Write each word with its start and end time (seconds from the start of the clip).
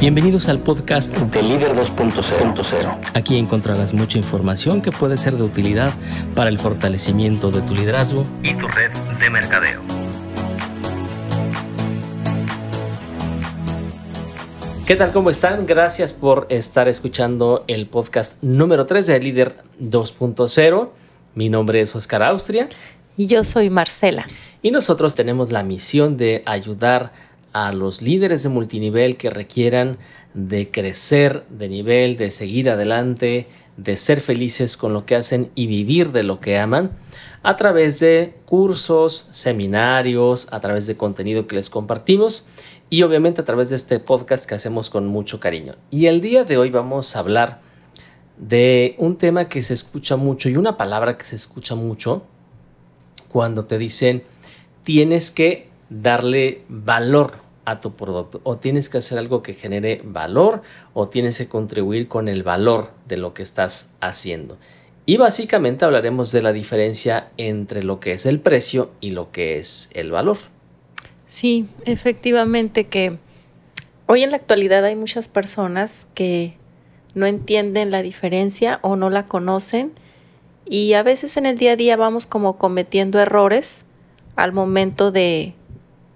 Bienvenidos 0.00 0.48
al 0.48 0.60
podcast 0.60 1.12
de 1.12 1.42
Líder 1.42 1.74
2.0. 1.74 2.98
Aquí 3.14 3.36
encontrarás 3.36 3.92
mucha 3.92 4.16
información 4.16 4.80
que 4.80 4.92
puede 4.92 5.16
ser 5.16 5.36
de 5.36 5.42
utilidad 5.42 5.92
para 6.36 6.50
el 6.50 6.58
fortalecimiento 6.60 7.50
de 7.50 7.62
tu 7.62 7.74
liderazgo 7.74 8.24
y 8.44 8.54
tu 8.54 8.68
red 8.68 8.92
de 9.18 9.28
mercadeo. 9.28 9.82
¿Qué 14.86 14.94
tal? 14.94 15.10
¿Cómo 15.10 15.30
están? 15.30 15.66
Gracias 15.66 16.14
por 16.14 16.46
estar 16.48 16.86
escuchando 16.86 17.64
el 17.66 17.88
podcast 17.88 18.40
número 18.40 18.86
3 18.86 19.04
de 19.04 19.18
Líder 19.18 19.56
2.0. 19.80 20.90
Mi 21.34 21.48
nombre 21.48 21.80
es 21.80 21.96
Oscar 21.96 22.22
Austria. 22.22 22.68
Y 23.16 23.26
yo 23.26 23.42
soy 23.42 23.68
Marcela. 23.68 24.26
Y 24.62 24.70
nosotros 24.70 25.16
tenemos 25.16 25.50
la 25.50 25.64
misión 25.64 26.16
de 26.16 26.44
ayudar 26.46 27.02
a 27.02 27.27
a 27.52 27.72
los 27.72 28.02
líderes 28.02 28.42
de 28.42 28.48
multinivel 28.48 29.16
que 29.16 29.30
requieran 29.30 29.98
de 30.34 30.70
crecer 30.70 31.44
de 31.50 31.68
nivel, 31.68 32.16
de 32.16 32.30
seguir 32.30 32.70
adelante, 32.70 33.46
de 33.76 33.96
ser 33.96 34.20
felices 34.20 34.76
con 34.76 34.92
lo 34.92 35.06
que 35.06 35.16
hacen 35.16 35.50
y 35.54 35.66
vivir 35.66 36.12
de 36.12 36.22
lo 36.22 36.40
que 36.40 36.58
aman 36.58 36.90
a 37.42 37.56
través 37.56 38.00
de 38.00 38.34
cursos, 38.44 39.28
seminarios, 39.30 40.48
a 40.52 40.60
través 40.60 40.86
de 40.86 40.96
contenido 40.96 41.46
que 41.46 41.56
les 41.56 41.70
compartimos 41.70 42.48
y 42.90 43.02
obviamente 43.02 43.40
a 43.40 43.44
través 43.44 43.70
de 43.70 43.76
este 43.76 44.00
podcast 44.00 44.48
que 44.48 44.54
hacemos 44.54 44.90
con 44.90 45.06
mucho 45.06 45.38
cariño. 45.40 45.74
Y 45.90 46.06
el 46.06 46.20
día 46.20 46.44
de 46.44 46.58
hoy 46.58 46.70
vamos 46.70 47.14
a 47.14 47.20
hablar 47.20 47.60
de 48.36 48.94
un 48.98 49.16
tema 49.16 49.48
que 49.48 49.62
se 49.62 49.74
escucha 49.74 50.16
mucho 50.16 50.48
y 50.48 50.56
una 50.56 50.76
palabra 50.76 51.16
que 51.16 51.24
se 51.24 51.36
escucha 51.36 51.74
mucho 51.74 52.22
cuando 53.28 53.64
te 53.64 53.78
dicen 53.78 54.22
tienes 54.82 55.30
que 55.30 55.67
darle 55.90 56.62
valor 56.68 57.32
a 57.64 57.80
tu 57.80 57.94
producto. 57.94 58.40
O 58.44 58.56
tienes 58.56 58.88
que 58.88 58.98
hacer 58.98 59.18
algo 59.18 59.42
que 59.42 59.54
genere 59.54 60.00
valor 60.04 60.62
o 60.94 61.08
tienes 61.08 61.38
que 61.38 61.48
contribuir 61.48 62.08
con 62.08 62.28
el 62.28 62.42
valor 62.42 62.90
de 63.06 63.18
lo 63.18 63.34
que 63.34 63.42
estás 63.42 63.92
haciendo. 64.00 64.56
Y 65.04 65.16
básicamente 65.16 65.84
hablaremos 65.84 66.32
de 66.32 66.42
la 66.42 66.52
diferencia 66.52 67.30
entre 67.36 67.82
lo 67.82 68.00
que 68.00 68.12
es 68.12 68.26
el 68.26 68.40
precio 68.40 68.90
y 69.00 69.10
lo 69.10 69.30
que 69.30 69.58
es 69.58 69.90
el 69.94 70.10
valor. 70.10 70.38
Sí, 71.26 71.66
efectivamente 71.84 72.86
que 72.86 73.18
hoy 74.06 74.22
en 74.22 74.30
la 74.30 74.36
actualidad 74.36 74.84
hay 74.84 74.96
muchas 74.96 75.28
personas 75.28 76.08
que 76.14 76.56
no 77.14 77.26
entienden 77.26 77.90
la 77.90 78.02
diferencia 78.02 78.78
o 78.82 78.96
no 78.96 79.10
la 79.10 79.26
conocen 79.26 79.92
y 80.66 80.92
a 80.94 81.02
veces 81.02 81.36
en 81.36 81.46
el 81.46 81.58
día 81.58 81.72
a 81.72 81.76
día 81.76 81.96
vamos 81.96 82.26
como 82.26 82.58
cometiendo 82.58 83.18
errores 83.18 83.84
al 84.36 84.52
momento 84.52 85.10
de 85.10 85.54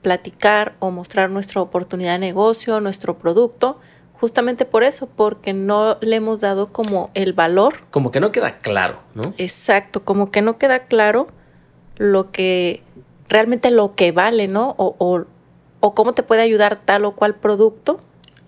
platicar 0.02 0.74
o 0.80 0.90
mostrar 0.90 1.30
nuestra 1.30 1.62
oportunidad 1.62 2.12
de 2.12 2.18
negocio, 2.18 2.80
nuestro 2.80 3.18
producto, 3.18 3.78
justamente 4.12 4.64
por 4.64 4.84
eso, 4.84 5.08
porque 5.08 5.52
no 5.52 5.96
le 6.00 6.16
hemos 6.16 6.40
dado 6.40 6.72
como 6.72 7.10
el 7.14 7.32
valor. 7.32 7.74
Como 7.90 8.10
que 8.10 8.20
no 8.20 8.32
queda 8.32 8.58
claro, 8.58 9.00
¿no? 9.14 9.22
Exacto, 9.38 10.04
como 10.04 10.30
que 10.30 10.42
no 10.42 10.58
queda 10.58 10.80
claro 10.80 11.28
lo 11.96 12.30
que 12.30 12.82
realmente 13.28 13.70
lo 13.70 13.94
que 13.94 14.12
vale, 14.12 14.48
¿no? 14.48 14.74
O, 14.76 14.94
o, 14.98 15.24
o 15.80 15.94
cómo 15.94 16.12
te 16.12 16.22
puede 16.22 16.42
ayudar 16.42 16.78
tal 16.78 17.04
o 17.04 17.12
cual 17.12 17.36
producto. 17.36 18.00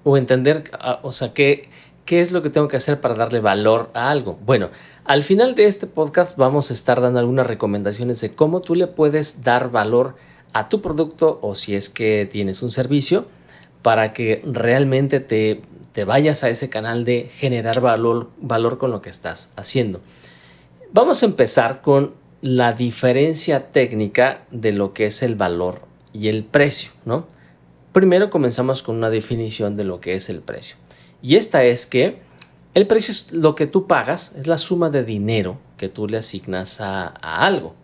O 0.02 0.16
entender, 0.16 0.70
ah, 0.78 1.00
o 1.02 1.12
sea, 1.12 1.32
qué, 1.32 1.70
qué 2.04 2.20
es 2.20 2.32
lo 2.32 2.42
que 2.42 2.50
tengo 2.50 2.68
que 2.68 2.76
hacer 2.76 3.00
para 3.00 3.14
darle 3.14 3.40
valor 3.40 3.90
a 3.94 4.10
algo. 4.10 4.38
Bueno, 4.44 4.70
al 5.04 5.22
final 5.22 5.54
de 5.54 5.66
este 5.66 5.86
podcast 5.86 6.36
vamos 6.36 6.70
a 6.70 6.74
estar 6.74 7.00
dando 7.00 7.18
algunas 7.18 7.46
recomendaciones 7.46 8.20
de 8.20 8.34
cómo 8.34 8.60
tú 8.60 8.74
le 8.74 8.86
puedes 8.86 9.42
dar 9.42 9.70
valor 9.70 10.16
a 10.16 10.33
a 10.54 10.68
tu 10.70 10.80
producto 10.80 11.38
o 11.42 11.54
si 11.54 11.74
es 11.74 11.90
que 11.90 12.26
tienes 12.30 12.62
un 12.62 12.70
servicio 12.70 13.26
para 13.82 14.14
que 14.14 14.40
realmente 14.46 15.20
te, 15.20 15.60
te 15.92 16.04
vayas 16.04 16.42
a 16.42 16.48
ese 16.48 16.70
canal 16.70 17.04
de 17.04 17.28
generar 17.34 17.80
valor, 17.80 18.30
valor 18.40 18.78
con 18.78 18.90
lo 18.90 19.02
que 19.02 19.10
estás 19.10 19.52
haciendo. 19.56 20.00
Vamos 20.92 21.22
a 21.22 21.26
empezar 21.26 21.82
con 21.82 22.14
la 22.40 22.72
diferencia 22.72 23.72
técnica 23.72 24.44
de 24.50 24.72
lo 24.72 24.94
que 24.94 25.06
es 25.06 25.22
el 25.22 25.34
valor 25.34 25.82
y 26.12 26.28
el 26.28 26.44
precio, 26.44 26.92
¿no? 27.04 27.26
Primero 27.92 28.30
comenzamos 28.30 28.82
con 28.82 28.96
una 28.96 29.10
definición 29.10 29.76
de 29.76 29.84
lo 29.84 30.00
que 30.00 30.14
es 30.14 30.30
el 30.30 30.40
precio. 30.40 30.76
Y 31.20 31.36
esta 31.36 31.64
es 31.64 31.86
que 31.86 32.18
el 32.74 32.86
precio 32.86 33.12
es 33.12 33.32
lo 33.32 33.54
que 33.54 33.66
tú 33.66 33.86
pagas, 33.86 34.34
es 34.36 34.46
la 34.46 34.58
suma 34.58 34.90
de 34.90 35.04
dinero 35.04 35.58
que 35.78 35.88
tú 35.88 36.06
le 36.06 36.16
asignas 36.16 36.80
a, 36.80 37.06
a 37.06 37.44
algo. 37.46 37.74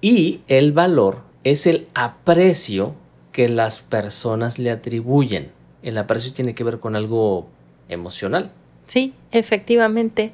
Y 0.00 0.40
el 0.46 0.72
valor 0.72 1.29
es 1.44 1.66
el 1.66 1.88
aprecio 1.94 2.94
que 3.32 3.48
las 3.48 3.82
personas 3.82 4.58
le 4.58 4.70
atribuyen. 4.70 5.52
El 5.82 5.96
aprecio 5.98 6.32
tiene 6.32 6.54
que 6.54 6.64
ver 6.64 6.80
con 6.80 6.96
algo 6.96 7.48
emocional. 7.88 8.50
Sí, 8.86 9.14
efectivamente. 9.30 10.32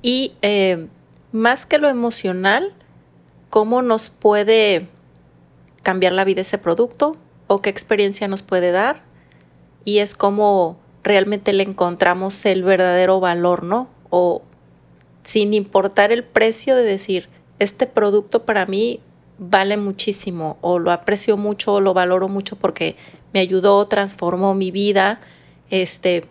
Y 0.00 0.32
eh, 0.42 0.86
más 1.32 1.66
que 1.66 1.78
lo 1.78 1.88
emocional, 1.88 2.72
¿cómo 3.50 3.82
nos 3.82 4.10
puede 4.10 4.88
cambiar 5.82 6.12
la 6.12 6.24
vida 6.24 6.42
ese 6.42 6.58
producto? 6.58 7.16
¿O 7.46 7.60
qué 7.60 7.70
experiencia 7.70 8.28
nos 8.28 8.42
puede 8.42 8.70
dar? 8.70 9.02
Y 9.84 9.98
es 9.98 10.14
como 10.14 10.78
realmente 11.02 11.52
le 11.52 11.62
encontramos 11.62 12.46
el 12.46 12.62
verdadero 12.62 13.20
valor, 13.20 13.64
¿no? 13.64 13.88
O 14.08 14.42
sin 15.22 15.52
importar 15.52 16.12
el 16.12 16.24
precio 16.24 16.74
de 16.76 16.82
decir, 16.82 17.28
este 17.58 17.86
producto 17.86 18.44
para 18.44 18.66
mí 18.66 19.00
vale 19.38 19.76
muchísimo 19.76 20.58
o 20.60 20.78
lo 20.78 20.92
aprecio 20.92 21.36
mucho 21.36 21.74
o 21.74 21.80
lo 21.80 21.94
valoro 21.94 22.28
mucho 22.28 22.56
porque 22.56 22.96
me 23.32 23.40
ayudó, 23.40 23.86
transformó 23.86 24.54
mi 24.54 24.70
vida, 24.70 25.20
este, 25.70 26.24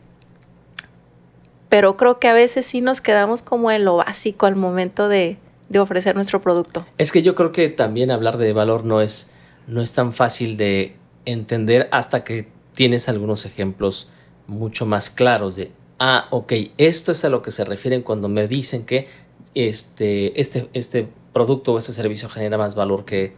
pero 1.70 1.98
creo 1.98 2.20
que 2.20 2.28
a 2.28 2.34
veces 2.34 2.66
sí 2.66 2.82
nos 2.82 3.02
quedamos 3.02 3.42
como 3.42 3.72
en 3.72 3.84
lo 3.84 3.98
básico 3.98 4.46
al 4.46 4.56
momento 4.56 5.10
de, 5.10 5.38
de, 5.70 5.80
ofrecer 5.80 6.16
nuestro 6.16 6.42
producto. 6.42 6.86
Es 6.98 7.12
que 7.12 7.22
yo 7.22 7.36
creo 7.36 7.52
que 7.52 7.70
también 7.70 8.12
hablar 8.12 8.38
de 8.38 8.54
valor 8.54 8.86
no 8.86 9.02
es, 9.02 9.34
no 9.68 9.82
es 9.82 9.94
tan 9.94 10.14
fácil 10.14 10.56
de 10.56 10.96
entender 11.26 11.90
hasta 11.92 12.24
que 12.24 12.48
tienes 12.74 13.10
algunos 13.10 13.46
ejemplos 13.46 14.10
mucho 14.48 14.86
más 14.86 15.10
claros 15.10 15.56
de, 15.56 15.72
ah, 16.00 16.28
ok, 16.32 16.54
esto 16.78 17.12
es 17.12 17.26
a 17.26 17.30
lo 17.30 17.42
que 17.42 17.52
se 17.52 17.64
refieren 17.64 18.02
cuando 18.02 18.30
me 18.30 18.48
dicen 18.48 18.86
que 18.86 19.08
este, 19.56 20.40
este, 20.40 20.70
este 20.74 21.08
producto 21.34 21.74
o 21.74 21.78
este 21.78 21.92
servicio 21.92 22.30
genera 22.30 22.58
más 22.58 22.76
valor 22.76 23.06
que, 23.06 23.34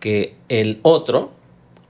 que 0.00 0.36
el 0.48 0.80
otro, 0.82 1.30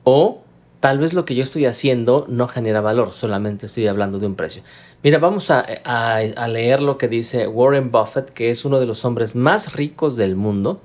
o 0.04 0.42
tal 0.81 0.98
vez 0.98 1.14
lo 1.14 1.25
que 1.25 1.34
yo 1.34 1.42
estoy 1.42 1.66
haciendo 1.66 2.26
no 2.28 2.47
genera 2.48 2.81
valor, 2.81 3.12
solamente 3.12 3.66
estoy 3.66 3.86
hablando 3.86 4.19
de 4.19 4.26
un 4.26 4.34
precio. 4.34 4.62
Mira, 5.03 5.19
vamos 5.19 5.50
a, 5.50 5.60
a, 5.84 6.48
leer 6.48 6.81
lo 6.81 6.98
que 6.98 7.09
dice 7.09 7.47
Warren 7.47 7.91
Buffett, 7.91 8.31
que 8.31 8.50
es 8.50 8.64
uno 8.64 8.78
de 8.78 8.86
los 8.86 9.04
hombres 9.04 9.34
más 9.34 9.75
ricos 9.75 10.16
del 10.16 10.36
mundo. 10.36 10.81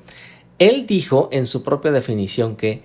Él 0.60 0.86
dijo 0.86 1.30
en 1.32 1.46
su 1.46 1.64
propia 1.64 1.92
definición 1.92 2.56
que 2.56 2.84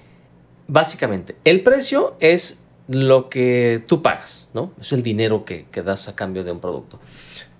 básicamente 0.66 1.36
el 1.44 1.62
precio 1.62 2.14
es 2.20 2.64
lo 2.88 3.28
que 3.28 3.84
tú 3.86 4.00
pagas, 4.00 4.50
¿no? 4.54 4.72
Es 4.80 4.92
el 4.92 5.02
dinero 5.02 5.44
que, 5.44 5.66
que 5.70 5.82
das 5.82 6.08
a 6.08 6.16
cambio 6.16 6.44
de 6.44 6.52
un 6.52 6.60
producto. 6.60 6.98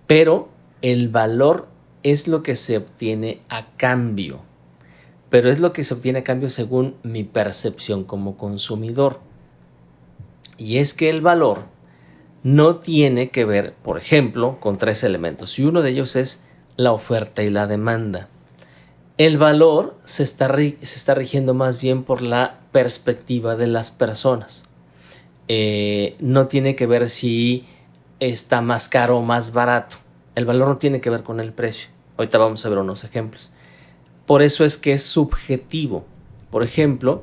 Pero 0.07 0.49
el 0.81 1.09
valor 1.09 1.69
es 2.11 2.29
lo 2.29 2.43
que 2.43 2.55
se 2.55 2.77
obtiene 2.77 3.41
a 3.49 3.67
cambio, 3.77 4.41
pero 5.31 5.51
es 5.51 5.59
lo 5.59 5.73
que 5.73 5.85
se 5.85 5.95
obtiene 5.95 6.21
a 6.21 6.25
cambio 6.25 6.49
según 6.49 6.97
mi 7.03 7.25
percepción 7.25 8.05
como 8.05 8.37
consumidor. 8.37 9.21
Y 10.57 10.79
es 10.79 10.95
que 10.95 11.11
el 11.11 11.21
valor 11.21 11.65
no 12.43 12.77
tiene 12.77 13.31
que 13.31 13.45
ver, 13.45 13.75
por 13.75 13.99
ejemplo, 13.99 14.59
con 14.61 14.79
tres 14.79 15.05
elementos, 15.05 15.59
y 15.59 15.65
uno 15.65 15.83
de 15.83 15.91
ellos 15.91 16.17
es 16.17 16.45
la 16.77 16.93
oferta 16.93 17.43
y 17.43 17.51
la 17.51 17.67
demanda. 17.67 18.29
El 19.17 19.39
valor 19.39 19.99
se 20.05 20.23
está, 20.23 20.55
se 20.55 20.77
está 20.81 21.15
rigiendo 21.15 21.53
más 21.53 21.81
bien 21.81 22.05
por 22.05 22.23
la 22.23 22.61
perspectiva 22.71 23.57
de 23.57 23.67
las 23.67 23.91
personas. 23.91 24.69
Eh, 25.49 26.17
no 26.21 26.47
tiene 26.47 26.77
que 26.77 26.87
ver 26.87 27.09
si 27.11 27.67
está 28.21 28.61
más 28.61 28.89
caro 28.89 29.19
o 29.19 29.23
más 29.23 29.53
barato 29.53 29.97
el 30.39 30.45
valor 30.45 30.69
no 30.69 30.77
tiene 30.77 31.01
que 31.01 31.11
ver 31.11 31.25
con 31.25 31.41
el 31.41 31.53
precio. 31.53 31.89
Ahorita 32.19 32.37
vamos 32.37 32.67
a 32.67 32.69
ver 32.69 32.79
unos 32.79 33.05
ejemplos. 33.05 33.53
Por 34.27 34.43
eso 34.43 34.65
es 34.65 34.77
que 34.77 34.93
es 34.93 35.05
subjetivo. 35.05 36.05
Por 36.51 36.65
ejemplo, 36.65 37.23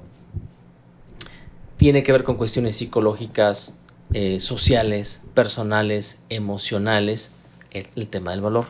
tiene 1.75 2.01
que 2.01 2.13
ver 2.13 2.23
con 2.23 2.37
cuestiones 2.37 2.77
psicológicas, 2.77 3.81
eh, 4.13 4.39
sociales, 4.39 5.25
personales, 5.33 6.23
emocionales, 6.29 7.33
el, 7.71 7.87
el, 7.97 8.07
tema 8.07 8.31
del 8.31 8.39
valor. 8.39 8.67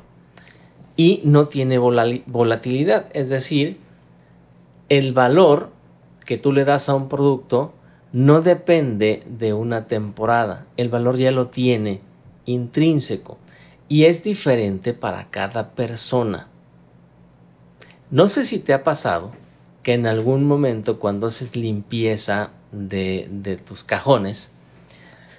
Y 0.98 1.22
no 1.26 1.48
tiene 1.48 1.78
volatilidad, 1.78 3.06
es 3.14 3.30
decir, 3.30 3.78
el 4.90 5.14
valor 5.14 5.70
que 6.26 6.40
tú 6.40 6.52
le 6.52 6.66
das 6.66 6.90
a 6.90 6.96
un 6.96 7.08
producto 7.08 7.74
no 8.14 8.42
depende 8.42 9.24
de 9.28 9.54
una 9.54 9.84
temporada, 9.84 10.66
el 10.78 10.90
valor 10.90 11.18
ya 11.18 11.32
lo 11.32 11.48
tiene 11.48 12.00
intrínseco 12.46 13.38
y 13.88 14.06
es 14.06 14.24
diferente 14.24 14.94
para 14.94 15.30
cada 15.30 15.72
persona. 15.72 16.48
No 18.12 18.28
sé 18.28 18.44
si 18.44 18.60
te 18.60 18.74
ha 18.74 18.84
pasado 18.84 19.32
que 19.84 19.94
en 19.94 20.08
algún 20.08 20.46
momento 20.46 21.00
cuando 21.00 21.28
haces 21.28 21.56
limpieza 21.56 22.52
de, 22.72 23.60
tus 23.66 23.84
cajones, 23.84 24.54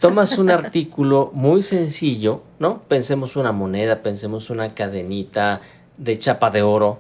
tomas 0.00 0.38
un 0.38 0.50
artículo 0.52 1.30
muy 1.34 1.62
sencillo, 1.62 2.42
¿no? 2.58 2.82
Pensemos 2.82 3.36
una 3.36 3.52
moneda, 3.52 4.02
pensemos 4.02 4.50
una 4.50 4.74
cadenita 4.74 5.60
de 5.96 6.18
chapa 6.18 6.50
de 6.50 6.62
oro 6.62 6.98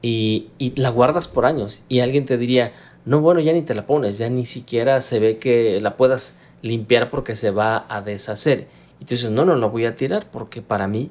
y, 0.00 0.48
y, 0.58 0.80
la 0.80 0.90
guardas 0.90 1.28
por 1.28 1.44
años 1.44 1.82
y 1.88 2.00
alguien 2.00 2.24
te 2.24 2.38
diría, 2.38 2.72
no, 3.04 3.20
bueno, 3.20 3.40
ya 3.40 3.52
ni 3.52 3.62
te 3.62 3.74
la 3.74 3.86
pones, 3.86 4.18
ya 4.18 4.28
ni 4.30 4.44
siquiera 4.44 5.00
se 5.00 5.20
ve 5.20 5.38
que 5.38 5.80
la 5.80 5.96
puedas 5.96 6.38
limpiar 6.62 7.10
porque 7.10 7.36
se 7.36 7.50
va 7.50 7.86
a 7.88 8.00
deshacer. 8.00 8.68
Y 9.00 9.04
tú 9.04 9.14
dices, 9.14 9.30
no, 9.30 9.44
no, 9.44 9.56
lo 9.56 9.70
voy 9.70 9.86
a 9.86 9.94
tirar 9.94 10.26
porque 10.30 10.62
para 10.62 10.88
mí 10.88 11.10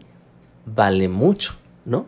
vale 0.65 1.07
mucho, 1.07 1.55
¿no? 1.85 2.07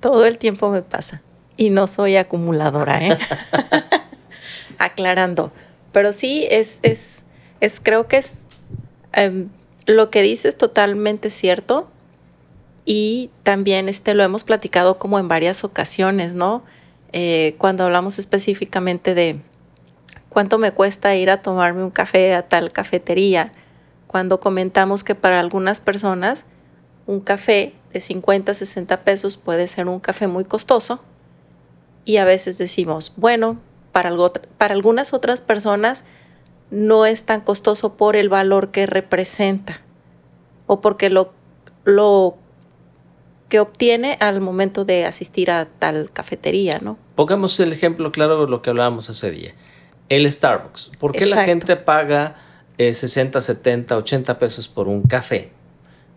Todo 0.00 0.26
el 0.26 0.38
tiempo 0.38 0.70
me 0.70 0.82
pasa 0.82 1.22
y 1.56 1.70
no 1.70 1.86
soy 1.86 2.16
acumuladora, 2.16 3.06
¿eh? 3.06 3.18
Aclarando. 4.78 5.52
Pero 5.92 6.12
sí, 6.12 6.46
es, 6.50 6.80
es, 6.82 7.22
es 7.60 7.80
creo 7.80 8.08
que 8.08 8.18
es 8.18 8.40
em, 9.12 9.48
lo 9.86 10.10
que 10.10 10.22
dices 10.22 10.56
totalmente 10.58 11.30
cierto 11.30 11.88
y 12.84 13.30
también 13.42 13.88
este, 13.88 14.14
lo 14.14 14.22
hemos 14.22 14.44
platicado 14.44 14.98
como 14.98 15.18
en 15.18 15.28
varias 15.28 15.64
ocasiones, 15.64 16.34
¿no? 16.34 16.64
Eh, 17.12 17.54
cuando 17.58 17.84
hablamos 17.84 18.18
específicamente 18.18 19.14
de 19.14 19.38
cuánto 20.28 20.58
me 20.58 20.72
cuesta 20.72 21.14
ir 21.14 21.30
a 21.30 21.40
tomarme 21.40 21.84
un 21.84 21.90
café 21.90 22.34
a 22.34 22.48
tal 22.48 22.72
cafetería, 22.72 23.52
cuando 24.14 24.38
comentamos 24.38 25.02
que 25.02 25.16
para 25.16 25.40
algunas 25.40 25.80
personas 25.80 26.46
un 27.08 27.20
café 27.20 27.74
de 27.92 27.98
50, 27.98 28.54
60 28.54 29.02
pesos 29.02 29.36
puede 29.36 29.66
ser 29.66 29.88
un 29.88 29.98
café 29.98 30.28
muy 30.28 30.44
costoso 30.44 31.02
y 32.04 32.18
a 32.18 32.24
veces 32.24 32.56
decimos, 32.56 33.14
bueno, 33.16 33.58
para, 33.90 34.10
algo, 34.10 34.32
para 34.56 34.72
algunas 34.72 35.14
otras 35.14 35.40
personas 35.40 36.04
no 36.70 37.06
es 37.06 37.24
tan 37.24 37.40
costoso 37.40 37.96
por 37.96 38.14
el 38.14 38.28
valor 38.28 38.70
que 38.70 38.86
representa 38.86 39.80
o 40.68 40.80
porque 40.80 41.10
lo, 41.10 41.32
lo 41.82 42.36
que 43.48 43.58
obtiene 43.58 44.16
al 44.20 44.40
momento 44.40 44.84
de 44.84 45.06
asistir 45.06 45.50
a 45.50 45.66
tal 45.80 46.12
cafetería, 46.12 46.78
¿no? 46.80 46.98
Pongamos 47.16 47.58
el 47.58 47.72
ejemplo 47.72 48.12
claro 48.12 48.44
de 48.44 48.48
lo 48.48 48.62
que 48.62 48.70
hablábamos 48.70 49.10
hace 49.10 49.32
día. 49.32 49.54
El 50.08 50.30
Starbucks. 50.30 50.92
¿Por 51.00 51.10
qué 51.10 51.26
la 51.26 51.42
gente 51.42 51.74
paga 51.74 52.36
60, 52.78 53.40
70, 53.40 53.96
80 53.96 54.38
pesos 54.38 54.68
por 54.68 54.88
un 54.88 55.02
café? 55.02 55.50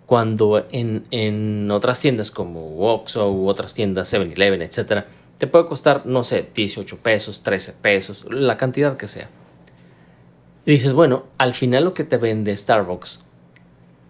Cuando 0.05 0.65
en, 0.71 1.05
en 1.11 1.69
otras 1.69 1.99
tiendas 1.99 2.31
como 2.31 2.79
Oxxo 2.93 3.31
u 3.31 3.47
otras 3.47 3.73
tiendas, 3.73 4.13
7-Eleven, 4.13 4.61
etcétera, 4.61 5.05
te 5.37 5.47
puede 5.47 5.67
costar, 5.67 6.05
no 6.05 6.23
sé, 6.23 6.47
18 6.55 6.97
pesos, 6.97 7.43
13 7.43 7.73
pesos, 7.73 8.25
la 8.29 8.57
cantidad 8.57 8.97
que 8.97 9.07
sea. 9.07 9.29
Y 10.65 10.71
dices, 10.71 10.93
bueno, 10.93 11.25
al 11.37 11.53
final 11.53 11.85
lo 11.85 11.93
que 11.93 12.03
te 12.03 12.17
vende 12.17 12.55
Starbucks 12.55 13.25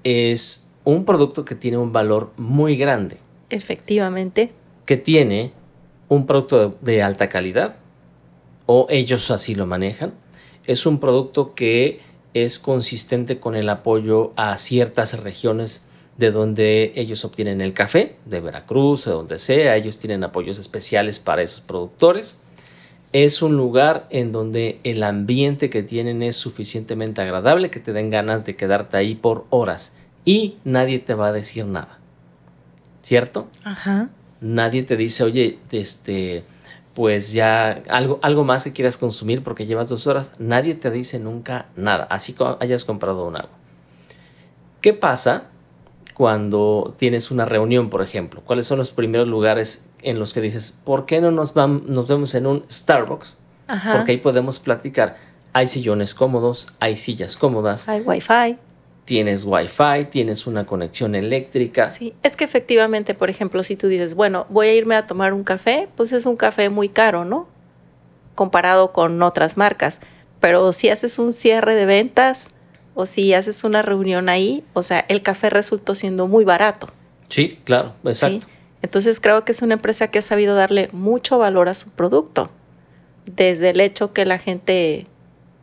es 0.04 0.72
un 0.84 1.04
producto 1.06 1.44
que 1.44 1.56
tiene 1.56 1.78
un 1.78 1.92
valor 1.92 2.32
muy 2.38 2.78
grande. 2.78 3.18
Efectivamente. 3.50 4.54
Que 4.86 4.98
tiene 4.98 5.52
un 6.08 6.26
producto 6.26 6.78
de, 6.82 7.04
alta 7.04 7.28
calidad, 7.28 7.76
o 8.66 8.88
ellos 8.90 9.30
así 9.32 9.54
lo 9.54 9.66
manejan. 9.66 10.14
Es 10.66 10.86
un 10.86 11.00
producto 11.00 11.54
que 11.54 12.00
es 12.44 12.60
consistente 12.60 13.40
con 13.40 13.56
el 13.56 13.70
apoyo 13.70 14.34
a 14.36 14.58
ciertas 14.58 15.22
regiones 15.22 15.88
de 16.18 16.32
donde 16.32 16.94
ellos 16.96 17.24
obtienen 17.26 17.62
el 17.62 17.74
café, 17.74 18.16
de 18.26 18.40
Veracruz, 18.40 19.06
de 19.06 19.12
donde 19.12 19.38
sea, 19.38 19.76
ellos 19.76 20.00
tienen 20.00 20.24
apoyos 20.24 20.58
especiales 20.58 21.20
para 21.20 21.44
esos 21.44 21.62
productores. 21.62 22.42
Es 23.14 23.42
un 23.42 23.56
lugar 23.56 24.08
en 24.10 24.32
donde 24.32 24.80
el 24.84 25.04
ambiente 25.04 25.70
que 25.70 25.84
tienen 25.84 26.24
es 26.24 26.36
suficientemente 26.36 27.22
agradable 27.22 27.70
que 27.70 27.80
te 27.80 27.94
den 27.94 28.10
ganas 28.10 28.46
de 28.46 28.56
quedarte 28.56 28.98
ahí 28.98 29.16
por 29.16 29.46
horas 29.50 29.96
y 30.26 30.58
nadie 30.66 31.00
te 31.00 31.14
va 31.14 31.28
a 31.28 31.32
decir 31.32 31.66
nada. 31.66 32.00
¿Cierto? 33.02 33.48
Ajá. 33.64 34.10
Nadie 34.42 34.84
te 34.84 34.98
dice, 34.98 35.24
oye, 35.24 35.60
este, 35.72 36.44
pues 36.98 37.32
ya 37.32 37.84
algo, 37.90 38.18
algo 38.24 38.44
más 38.44 38.64
que 38.64 38.74
quieras 38.74 38.98
consumir 38.98 39.44
porque 39.44 39.68
llevas 39.68 39.88
dos 39.88 40.08
horas. 40.08 40.32
Nadie 40.40 40.74
te 40.74 40.90
dice 40.90 41.20
nunca 41.20 41.68
nada, 41.76 42.06
así 42.06 42.34
como 42.34 42.58
hayas 42.60 42.86
comprado 42.86 43.28
un 43.28 43.36
agua. 43.36 43.52
¿Qué 44.82 44.94
pasa 44.94 45.44
cuando 46.16 46.96
tienes 46.98 47.30
una 47.30 47.46
reunión, 47.46 47.92
por 47.92 48.02
ejemplo? 48.02 48.42
¿Cuáles 48.44 48.66
son 48.66 48.80
los 48.80 48.90
primeros 48.90 49.28
lugares 49.28 49.88
en 50.02 50.18
los 50.18 50.34
que 50.34 50.42
dices, 50.42 50.76
¿por 50.86 51.06
qué 51.06 51.22
no 51.22 51.30
nos, 51.30 51.54
vamos, 51.54 51.84
nos 51.84 52.08
vemos 52.08 52.34
en 52.34 52.48
un 52.48 52.66
Starbucks? 52.68 53.38
Ajá. 53.68 53.94
Porque 53.98 54.14
ahí 54.14 54.18
podemos 54.18 54.58
platicar. 54.58 55.18
Hay 55.54 55.68
sillones 55.68 56.16
cómodos, 56.16 56.74
hay 56.80 56.96
sillas 56.96 57.38
cómodas. 57.38 57.88
Hay 57.90 58.02
wifi 58.02 58.58
tienes 59.08 59.46
wifi, 59.46 60.04
tienes 60.10 60.48
una 60.48 60.66
conexión 60.66 61.16
eléctrica. 61.16 61.88
Sí, 61.88 62.14
es 62.24 62.36
que 62.36 62.44
efectivamente, 62.44 63.14
por 63.14 63.30
ejemplo, 63.30 63.64
si 63.64 63.78
tú 63.78 63.88
dices, 63.88 64.16
bueno, 64.16 64.46
voy 64.50 64.68
a 64.68 64.74
irme 64.74 64.96
a 64.96 65.08
tomar 65.08 65.32
un 65.32 65.46
café, 65.46 65.88
pues 65.96 66.12
es 66.12 66.26
un 66.26 66.36
café 66.36 66.68
muy 66.68 66.90
caro, 66.90 67.24
¿no? 67.24 67.48
Comparado 68.36 68.92
con 68.92 69.24
otras 69.24 69.56
marcas. 69.56 70.02
Pero 70.42 70.74
si 70.74 70.90
haces 70.90 71.20
un 71.20 71.32
cierre 71.32 71.74
de 71.74 71.86
ventas 71.86 72.50
o 72.96 73.06
si 73.06 73.34
haces 73.34 73.64
una 73.64 73.82
reunión 73.82 74.28
ahí, 74.28 74.66
o 74.74 74.82
sea, 74.82 75.06
el 75.08 75.22
café 75.22 75.50
resultó 75.50 75.96
siendo 75.96 76.28
muy 76.28 76.44
barato. 76.44 76.90
Sí, 77.30 77.60
claro, 77.64 77.94
exacto. 78.04 78.46
Entonces 78.82 79.22
creo 79.22 79.46
que 79.46 79.54
es 79.54 79.62
una 79.62 79.76
empresa 79.76 80.10
que 80.12 80.20
ha 80.20 80.22
sabido 80.22 80.54
darle 80.54 80.90
mucho 80.92 81.38
valor 81.38 81.70
a 81.70 81.74
su 81.74 81.92
producto. 81.92 82.52
Desde 83.26 83.70
el 83.70 83.80
hecho 83.80 84.12
que 84.12 84.26
la 84.26 84.38
gente 84.38 85.08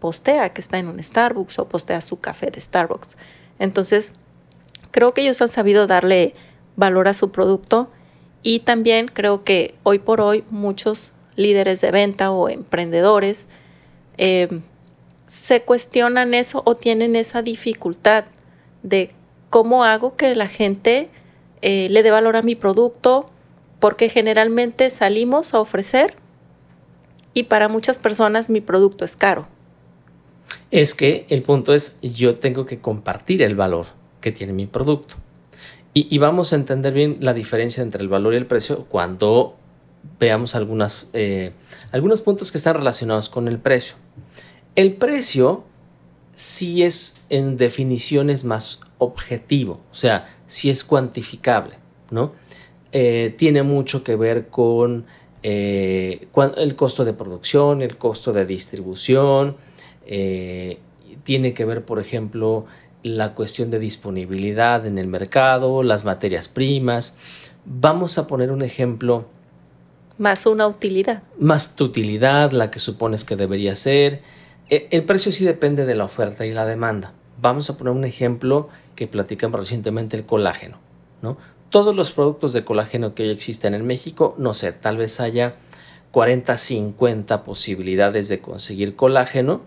postea 0.01 0.53
que 0.53 0.61
está 0.61 0.79
en 0.79 0.89
un 0.89 1.03
Starbucks 1.03 1.59
o 1.59 1.69
postea 1.69 2.01
su 2.01 2.21
café 2.21 2.51
de 2.51 2.61
Starbucks. 2.61 3.17
Entonces, 3.59 4.13
creo 4.91 5.15
que 5.15 5.23
ellos 5.23 5.41
han 5.43 5.49
sabido 5.49 5.87
darle 5.87 6.35
valor 6.77 7.09
a 7.09 7.15
su 7.15 7.31
producto 7.31 7.91
y 8.43 8.61
también 8.61 9.09
creo 9.09 9.45
que 9.45 9.75
hoy 9.83 9.99
por 9.99 10.21
hoy 10.21 10.45
muchos 10.51 11.13
líderes 11.37 11.81
de 11.81 11.91
venta 11.91 12.31
o 12.31 12.49
emprendedores 12.49 13.47
eh, 14.19 14.61
se 15.27 15.63
cuestionan 15.63 16.35
eso 16.35 16.63
o 16.65 16.75
tienen 16.75 17.17
esa 17.17 17.43
dificultad 17.43 18.27
de 18.83 19.11
cómo 19.51 19.85
hago 19.85 20.17
que 20.17 20.35
la 20.35 20.49
gente 20.49 21.09
eh, 21.63 21.89
le 21.91 22.03
dé 22.03 22.11
valor 22.11 22.37
a 22.37 22.43
mi 22.43 22.55
producto, 22.55 23.27
porque 23.81 24.09
generalmente 24.09 24.91
salimos 24.91 25.55
a 25.55 25.61
ofrecer 25.61 26.17
y 27.33 27.45
para 27.45 27.69
muchas 27.69 27.99
personas 27.99 28.51
mi 28.51 28.61
producto 28.61 29.05
es 29.05 29.17
caro 29.17 29.49
es 30.75 30.97
que 30.97 31.25
el 31.29 31.43
punto 31.43 31.73
es 31.73 32.01
yo 32.03 32.35
tengo 32.41 32.67
que 32.67 32.81
compartir 32.81 33.43
el 33.43 33.55
valor 33.55 33.87
que 34.21 34.33
tiene 34.33 34.53
mi 34.53 34.67
producto. 34.67 35.15
Y, 35.97 36.19
vamos 36.19 36.53
a 36.53 36.57
entender 36.57 36.93
bien 36.93 37.19
la 37.21 37.33
diferencia 37.33 37.81
entre 37.81 38.03
el 38.03 38.09
valor 38.09 38.35
y 38.35 38.39
el 38.39 38.47
precio 38.47 38.85
cuando 38.87 39.55
veamos 40.19 40.57
eh, 41.13 41.53
algunos 41.93 42.21
puntos 42.23 42.51
que 42.51 42.59
están 42.59 42.75
relacionados 42.75 43.29
con 43.29 43.47
el 43.47 43.61
precio. 43.61 43.95
El 44.75 44.95
precio 44.95 45.63
sí 46.33 46.83
es 46.83 47.25
en 47.31 47.57
definiciones 47.57 48.43
más 48.43 48.81
objetivo, 48.99 49.81
o 49.93 49.95
sea, 49.95 50.29
sí 50.47 50.71
es 50.71 50.83
cuantificable, 50.83 51.77
¿no? 52.11 52.33
Eh, 52.91 53.33
tiene 53.39 53.63
mucho 53.63 54.03
que 54.03 54.17
ver 54.17 54.49
con 54.49 55.07
eh, 55.45 56.27
el 56.57 56.75
costo 56.75 57.05
de 57.05 57.13
producción, 57.13 57.81
el 57.81 57.97
costo 57.97 58.33
de 58.33 58.45
distribución, 58.45 59.57
eh, 60.07 60.79
tiene 61.23 61.55
que 61.55 61.65
ver, 61.65 61.85
por 61.85 62.01
ejemplo, 62.01 62.67
la 63.03 63.35
cuestión 63.35 63.71
de 63.71 63.79
disponibilidad 63.79 64.87
en 64.87 64.99
el 64.99 65.07
mercado, 65.07 65.83
las 65.83 66.05
materias 66.05 66.49
primas. 66.49 67.19
Vamos 67.65 68.19
a 68.19 68.27
poner 68.27 68.51
un 68.51 68.63
ejemplo. 68.63 69.27
Más 70.19 70.47
una 70.47 70.67
utilidad. 70.67 71.23
Más 71.39 71.77
tu 71.77 71.85
utilidad, 71.85 72.53
la 72.53 72.71
que 72.71 72.79
supones 72.79 73.25
que 73.25 73.37
debería 73.37 73.75
ser. 73.75 74.23
E, 74.71 74.89
el 74.91 75.05
precio 75.05 75.33
sí 75.33 75.45
depende 75.45 75.85
de 75.85 75.95
la 75.95 76.05
oferta 76.05 76.47
y 76.47 76.53
la 76.53 76.65
demanda. 76.65 77.13
Vamos 77.41 77.69
a 77.69 77.77
poner 77.77 77.93
un 77.93 78.05
ejemplo 78.05 78.69
que 78.97 79.07
platicamos 79.07 79.61
recientemente, 79.61 80.17
el 80.17 80.25
colágeno. 80.25 80.79
¿no? 81.21 81.37
Todos 81.69 81.97
los 81.97 82.13
productos 82.13 82.53
de 82.53 82.65
colágeno 82.65 83.15
que 83.15 83.25
hoy 83.25 83.31
existen 83.31 83.75
en 83.75 83.87
México, 83.87 84.35
no 84.39 84.55
sé, 84.55 84.73
tal 84.73 84.97
vez 84.97 85.21
haya 85.21 85.57
40, 86.13 86.57
50 86.57 87.43
posibilidades 87.43 88.29
de 88.29 88.41
conseguir 88.41 88.95
colágeno 88.95 89.63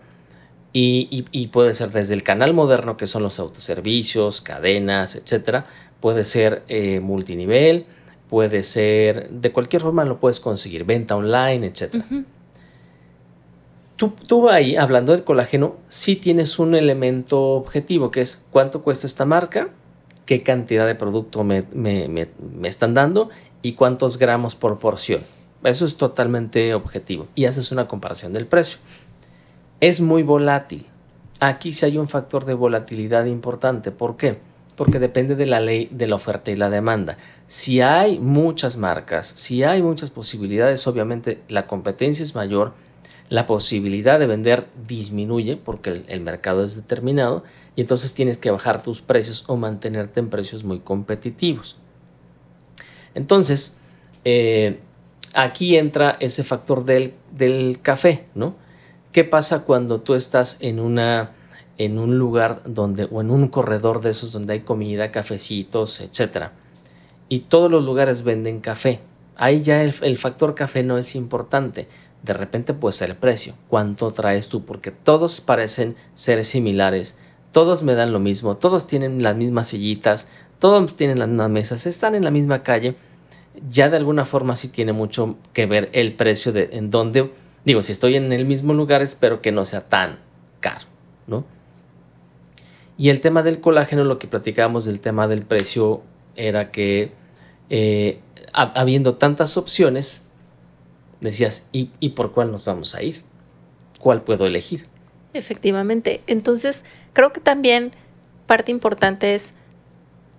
y, 0.72 1.46
puede 1.48 1.74
ser 1.74 1.90
desde 1.90 2.14
el 2.14 2.22
canal 2.22 2.54
moderno, 2.54 2.96
que 2.96 3.06
son 3.06 3.22
los 3.22 3.38
autoservicios, 3.38 4.40
cadenas, 4.40 5.16
etcétera. 5.16 5.66
Puede 6.00 6.24
ser 6.24 6.62
eh, 6.68 7.00
multinivel, 7.00 7.86
puede 8.28 8.62
ser 8.62 9.30
de 9.30 9.52
cualquier 9.52 9.82
forma 9.82 10.04
lo 10.04 10.20
puedes 10.20 10.40
conseguir, 10.40 10.84
venta 10.84 11.16
online, 11.16 11.66
etcétera. 11.66 12.04
tú, 13.96 14.12
tú, 14.26 14.48
ahí, 14.48 14.76
hablando 14.76 15.12
del 15.12 15.24
colágeno, 15.24 15.76
sí 15.88 16.16
tienes 16.16 16.58
un 16.58 16.74
elemento 16.74 17.40
objetivo 17.54 18.10
que 18.10 18.20
es 18.20 18.44
cuánto 18.50 18.82
cuesta 18.82 19.06
esta 19.06 19.24
marca, 19.24 19.70
qué 20.26 20.42
cantidad 20.42 20.86
de 20.86 20.94
producto 20.94 21.42
me, 21.42 21.64
me 21.72 22.68
están 22.68 22.94
dando 22.94 23.30
y 23.62 23.72
cuántos 23.72 24.18
gramos 24.18 24.54
por 24.54 24.78
porción. 24.78 25.22
Eso 25.64 25.86
es 25.86 25.96
totalmente 25.96 26.72
objetivo 26.74 27.26
y 27.34 27.46
haces 27.46 27.72
una 27.72 27.88
comparación 27.88 28.32
del 28.32 28.46
precio 28.46 28.78
es 29.80 30.00
muy 30.00 30.22
volátil. 30.22 30.86
aquí 31.40 31.72
sí 31.72 31.86
hay 31.86 31.98
un 31.98 32.08
factor 32.08 32.44
de 32.44 32.54
volatilidad 32.54 33.26
importante. 33.26 33.92
¿Por 33.92 34.16
qué? 34.16 34.38
Porque 34.76 34.98
depende 34.98 35.36
de 35.36 35.46
la 35.46 35.60
ley 35.60 35.88
de 35.90 36.06
la 36.06 36.16
oferta 36.16 36.50
y 36.50 36.56
la 36.56 36.70
demanda. 36.70 37.16
Si 37.46 37.80
hay 37.80 38.18
muchas 38.18 38.76
marcas, 38.76 39.26
si 39.36 39.62
hay 39.62 39.82
muchas 39.82 40.10
posibilidades, 40.10 40.86
obviamente 40.86 41.40
la 41.48 41.66
competencia 41.66 42.22
es 42.22 42.34
mayor, 42.34 42.74
la 43.28 43.46
posibilidad 43.46 44.18
de 44.18 44.26
vender 44.26 44.66
disminuye 44.86 45.56
porque 45.56 46.02
el, 46.08 46.20
mercado 46.20 46.64
es 46.64 46.76
determinado 46.76 47.44
y 47.76 47.82
entonces 47.82 48.14
tienes 48.14 48.38
que 48.38 48.50
bajar 48.50 48.82
tus 48.82 49.02
precios 49.02 49.44
o 49.48 49.56
mantenerte 49.56 50.20
en 50.20 50.30
precios 50.30 50.64
muy 50.64 50.80
competitivos. 50.80 51.76
Entonces, 53.14 53.80
eh, 54.24 54.80
aquí 55.34 55.76
entra 55.76 56.16
ese 56.20 56.42
factor 56.42 56.84
del, 56.84 57.14
del, 57.32 57.80
café, 57.82 58.26
¿no? 58.34 58.54
¿Qué 59.18 59.24
pasa 59.24 59.64
cuando 59.64 60.00
tú 60.00 60.14
estás 60.14 60.58
en 60.60 60.78
una 60.78 61.32
en 61.76 61.98
un 61.98 62.20
lugar 62.20 62.62
donde 62.64 63.08
o 63.10 63.20
en 63.20 63.32
un 63.32 63.48
corredor 63.48 64.00
de 64.00 64.10
esos 64.10 64.30
donde 64.30 64.52
hay 64.52 64.60
comida, 64.60 65.10
cafecitos, 65.10 66.00
etcétera? 66.00 66.52
Y 67.28 67.40
todos 67.40 67.68
los 67.68 67.84
lugares 67.84 68.22
venden 68.22 68.60
café. 68.60 69.00
Ahí 69.34 69.60
ya 69.60 69.82
el, 69.82 70.18
factor 70.18 70.54
café 70.54 70.84
no 70.84 70.98
es 70.98 71.16
importante. 71.16 71.88
De 72.22 72.32
repente 72.32 72.74
pues 72.74 73.02
el 73.02 73.16
precio, 73.16 73.54
cuánto 73.66 74.12
traes 74.12 74.48
tú, 74.48 74.64
porque 74.64 74.92
todos 74.92 75.40
parecen 75.40 75.96
ser 76.14 76.44
similares, 76.44 77.18
todos 77.50 77.82
me 77.82 77.96
dan 77.96 78.12
lo 78.12 78.20
mismo, 78.20 78.56
todos 78.56 78.86
tienen 78.86 79.24
las 79.24 79.34
mismas 79.34 79.66
sillitas, 79.66 80.28
todos 80.60 80.94
tienen 80.94 81.18
las 81.18 81.26
mismas 81.26 81.50
mesas, 81.50 81.86
están 81.86 82.14
en 82.14 82.22
la 82.22 82.30
misma 82.30 82.62
calle, 82.62 82.94
ya 83.68 83.90
de 83.90 83.96
alguna 83.96 84.24
forma 84.24 84.54
sí 84.54 84.68
tiene 84.68 84.92
mucho 84.92 85.38
que 85.52 85.66
ver 85.66 85.90
el 85.92 86.14
precio 86.14 86.52
de 86.52 86.68
en 86.70 86.92
dónde, 86.92 87.32
digo, 87.68 87.82
si 87.82 87.92
estoy 87.92 88.16
en 88.16 88.32
el 88.32 88.46
mismo 88.46 88.72
lugar 88.72 89.02
espero 89.02 89.42
que 89.42 89.52
no 89.52 89.66
sea 89.66 89.82
tan 89.82 90.20
caro, 90.60 90.86
¿no? 91.26 91.44
Y 92.96 93.10
el 93.10 93.20
tema 93.20 93.42
del 93.42 93.60
colágeno, 93.60 94.04
lo 94.04 94.18
que 94.18 94.26
platicábamos 94.26 94.86
del 94.86 95.00
tema 95.00 95.28
del 95.28 95.42
precio 95.42 96.02
era 96.34 96.70
que 96.70 97.12
eh, 97.68 98.20
habiendo 98.54 99.16
tantas 99.16 99.58
opciones, 99.58 100.26
decías, 101.20 101.68
¿y, 101.70 101.90
¿y 102.00 102.10
por 102.10 102.32
cuál 102.32 102.50
nos 102.50 102.64
vamos 102.64 102.94
a 102.94 103.02
ir? 103.02 103.22
¿Cuál 104.00 104.22
puedo 104.22 104.46
elegir? 104.46 104.86
Efectivamente. 105.34 106.22
Entonces, 106.26 106.84
creo 107.12 107.34
que 107.34 107.40
también 107.40 107.92
parte 108.46 108.72
importante 108.72 109.34
es 109.34 109.52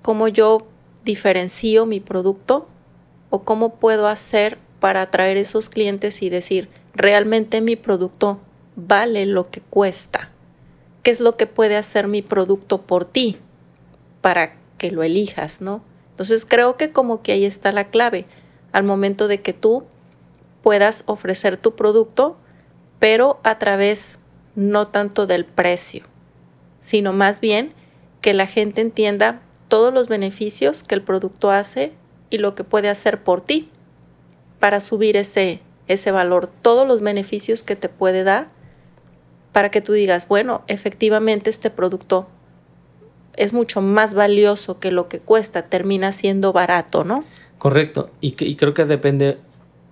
cómo 0.01 0.27
yo 0.27 0.67
diferencio 1.05 1.85
mi 1.85 1.99
producto 1.99 2.67
o 3.29 3.43
cómo 3.43 3.75
puedo 3.75 4.07
hacer 4.07 4.57
para 4.79 5.03
atraer 5.03 5.37
esos 5.37 5.69
clientes 5.69 6.23
y 6.23 6.29
decir, 6.29 6.69
realmente 6.99 7.61
mi 7.61 7.77
producto 7.77 8.39
vale 8.75 9.25
lo 9.25 9.49
que 9.49 9.61
cuesta. 9.61 10.29
¿Qué 11.01 11.11
es 11.11 11.21
lo 11.21 11.37
que 11.37 11.47
puede 11.47 11.77
hacer 11.77 12.07
mi 12.07 12.21
producto 12.21 12.81
por 12.81 13.05
ti 13.05 13.37
para 14.19 14.57
que 14.77 14.91
lo 14.91 15.01
elijas, 15.01 15.61
no? 15.61 15.81
Entonces 16.11 16.45
creo 16.45 16.75
que 16.75 16.91
como 16.91 17.21
que 17.21 17.31
ahí 17.31 17.45
está 17.45 17.71
la 17.71 17.85
clave. 17.85 18.25
Al 18.73 18.83
momento 18.83 19.29
de 19.29 19.41
que 19.41 19.53
tú 19.53 19.85
puedas 20.61 21.03
ofrecer 21.05 21.55
tu 21.55 21.73
producto, 21.73 22.37
pero 22.99 23.39
a 23.43 23.57
través 23.59 24.19
no 24.55 24.85
tanto 24.89 25.25
del 25.25 25.45
precio, 25.45 26.03
sino 26.81 27.13
más 27.13 27.39
bien 27.39 27.73
que 28.19 28.33
la 28.33 28.45
gente 28.45 28.81
entienda 28.81 29.41
todos 29.69 29.93
los 29.93 30.09
beneficios 30.09 30.83
que 30.83 30.95
el 30.95 31.01
producto 31.01 31.49
hace 31.49 31.93
y 32.29 32.39
lo 32.39 32.55
que 32.55 32.65
puede 32.65 32.89
hacer 32.89 33.23
por 33.23 33.39
ti 33.39 33.69
para 34.59 34.81
subir 34.81 35.15
ese, 35.15 35.61
ese 35.89 36.11
valor, 36.11 36.49
todos 36.61 36.87
los 36.87 37.01
beneficios 37.01 37.63
que 37.63 37.75
te 37.75 37.89
puede 37.89 38.23
dar 38.23 38.47
para 39.51 39.69
que 39.69 39.81
tú 39.81 39.91
digas, 39.91 40.27
bueno, 40.27 40.61
efectivamente 40.67 41.49
este 41.49 41.69
producto 41.69 42.27
es 43.35 43.53
mucho 43.53 43.81
más 43.81 44.13
valioso 44.13 44.79
que 44.79 44.91
lo 44.91 45.09
que 45.09 45.19
cuesta, 45.19 45.63
termina 45.63 46.11
siendo 46.11 46.53
barato, 46.53 47.03
¿no? 47.03 47.23
Correcto, 47.57 48.11
y, 48.21 48.33
creo 48.55 48.73
que 48.73 48.85
depende 48.85 49.39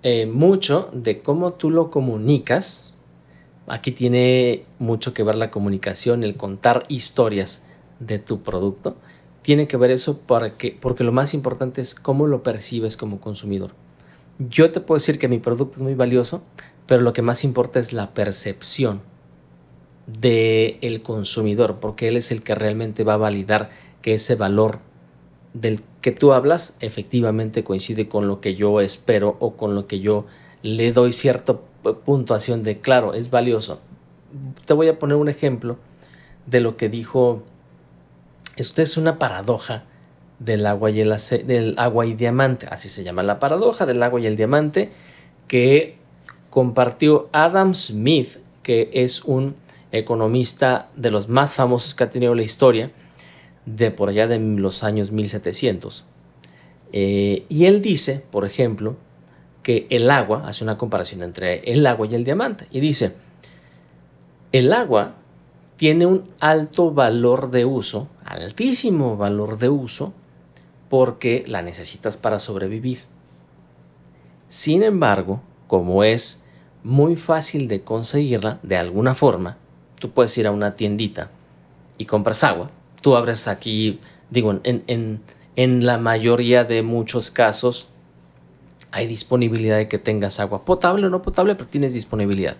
eh, 0.02 0.26
mucho 0.26 0.88
de 0.92 1.20
cómo 1.20 1.52
tú 1.54 1.70
lo 1.70 1.90
comunicas. 1.90 2.94
Aquí 3.66 3.92
tiene 3.92 4.64
mucho 4.78 5.12
que 5.12 5.22
ver 5.22 5.34
la 5.34 5.50
comunicación, 5.50 6.22
el 6.22 6.36
contar 6.36 6.84
historias 6.88 7.66
de 7.98 8.18
tu 8.18 8.42
producto. 8.42 8.96
Tiene 9.42 9.66
que 9.66 9.76
ver 9.76 9.90
eso 9.90 10.18
para 10.18 10.56
que, 10.56 10.76
porque 10.80 11.04
lo 11.04 11.12
más 11.12 11.34
importante 11.34 11.80
es 11.80 11.94
cómo 11.94 12.26
lo 12.26 12.42
percibes 12.42 12.96
como 12.96 13.20
consumidor. 13.20 13.72
Yo 14.38 14.70
te 14.70 14.80
puedo 14.80 14.98
decir 14.98 15.18
que 15.18 15.28
mi 15.28 15.38
producto 15.38 15.76
es 15.76 15.82
muy 15.82 15.94
valioso, 15.94 16.42
pero 16.86 17.02
lo 17.02 17.12
que 17.12 17.22
más 17.22 17.42
importa 17.42 17.80
es 17.80 17.92
la 17.92 18.14
percepción 18.14 19.00
del 20.06 20.78
el 20.80 21.02
consumidor, 21.02 21.80
porque 21.80 22.08
él 22.08 22.16
es 22.16 22.30
el 22.30 22.42
que 22.42 22.54
realmente 22.54 23.04
va 23.04 23.14
a 23.14 23.18
validar 23.18 23.70
que 24.00 24.14
ese 24.14 24.36
valor 24.36 24.78
del 25.54 25.82
que 26.00 26.12
tú 26.12 26.32
hablas 26.32 26.76
efectivamente 26.80 27.64
coincide 27.64 28.08
con 28.08 28.28
lo 28.28 28.40
que 28.40 28.54
yo 28.54 28.80
espero 28.80 29.36
o 29.40 29.56
con 29.56 29.74
lo 29.74 29.86
que 29.86 30.00
yo 30.00 30.26
le 30.62 30.92
doy 30.92 31.12
cierta 31.12 31.56
puntuación 32.04 32.62
de 32.62 32.78
claro, 32.78 33.14
es 33.14 33.30
valioso. 33.30 33.80
Te 34.66 34.72
voy 34.72 34.88
a 34.88 34.98
poner 34.98 35.16
un 35.16 35.28
ejemplo 35.28 35.78
de 36.46 36.60
lo 36.60 36.76
que 36.76 36.88
dijo, 36.88 37.42
esto 38.56 38.82
es 38.82 38.96
una 38.96 39.18
paradoja 39.18 39.84
del 40.38 40.66
agua 40.66 40.90
y 40.90 41.00
el 41.00 41.14
del 41.46 41.74
agua 41.78 42.06
y 42.06 42.14
diamante, 42.14 42.66
así 42.70 42.88
se 42.88 43.04
llama 43.04 43.22
la 43.22 43.38
paradoja 43.38 43.86
del 43.86 44.02
agua 44.02 44.20
y 44.20 44.26
el 44.26 44.36
diamante 44.36 44.90
que 45.46 45.96
compartió 46.50 47.28
Adam 47.32 47.74
Smith, 47.74 48.38
que 48.62 48.90
es 48.92 49.24
un 49.24 49.56
economista 49.92 50.88
de 50.96 51.10
los 51.10 51.28
más 51.28 51.54
famosos 51.54 51.94
que 51.94 52.04
ha 52.04 52.10
tenido 52.10 52.34
la 52.34 52.42
historia, 52.42 52.90
de 53.64 53.90
por 53.90 54.08
allá 54.08 54.26
de 54.26 54.38
los 54.38 54.82
años 54.82 55.10
1700. 55.12 56.04
Eh, 56.92 57.44
y 57.48 57.66
él 57.66 57.82
dice, 57.82 58.24
por 58.30 58.44
ejemplo, 58.46 58.96
que 59.62 59.86
el 59.90 60.10
agua, 60.10 60.44
hace 60.46 60.64
una 60.64 60.78
comparación 60.78 61.22
entre 61.22 61.58
el 61.70 61.86
agua 61.86 62.06
y 62.06 62.14
el 62.14 62.24
diamante, 62.24 62.66
y 62.70 62.80
dice, 62.80 63.12
el 64.52 64.72
agua 64.72 65.14
tiene 65.76 66.06
un 66.06 66.24
alto 66.40 66.90
valor 66.92 67.50
de 67.50 67.64
uso, 67.64 68.08
altísimo 68.24 69.16
valor 69.16 69.58
de 69.58 69.68
uso, 69.68 70.14
porque 70.88 71.44
la 71.46 71.62
necesitas 71.62 72.16
para 72.16 72.38
sobrevivir. 72.38 72.98
Sin 74.48 74.82
embargo, 74.82 75.40
como 75.66 76.04
es 76.04 76.44
muy 76.82 77.16
fácil 77.16 77.68
de 77.68 77.82
conseguirla 77.82 78.60
de 78.62 78.76
alguna 78.76 79.14
forma, 79.14 79.56
tú 79.98 80.10
puedes 80.10 80.36
ir 80.38 80.46
a 80.46 80.50
una 80.50 80.74
tiendita 80.74 81.30
y 81.98 82.06
compras 82.06 82.44
agua 82.44 82.70
tú 83.00 83.16
abres 83.16 83.48
aquí, 83.48 84.00
digo, 84.30 84.60
en, 84.64 84.84
en, 84.86 85.20
en 85.56 85.86
la 85.86 85.98
mayoría 85.98 86.64
de 86.64 86.82
muchos 86.82 87.30
casos 87.30 87.88
hay 88.90 89.06
disponibilidad 89.06 89.76
de 89.76 89.88
que 89.88 89.98
tengas 89.98 90.40
agua 90.40 90.64
potable 90.64 91.06
o 91.06 91.10
no 91.10 91.22
potable, 91.22 91.54
pero 91.54 91.68
tienes 91.68 91.94
disponibilidad. 91.94 92.56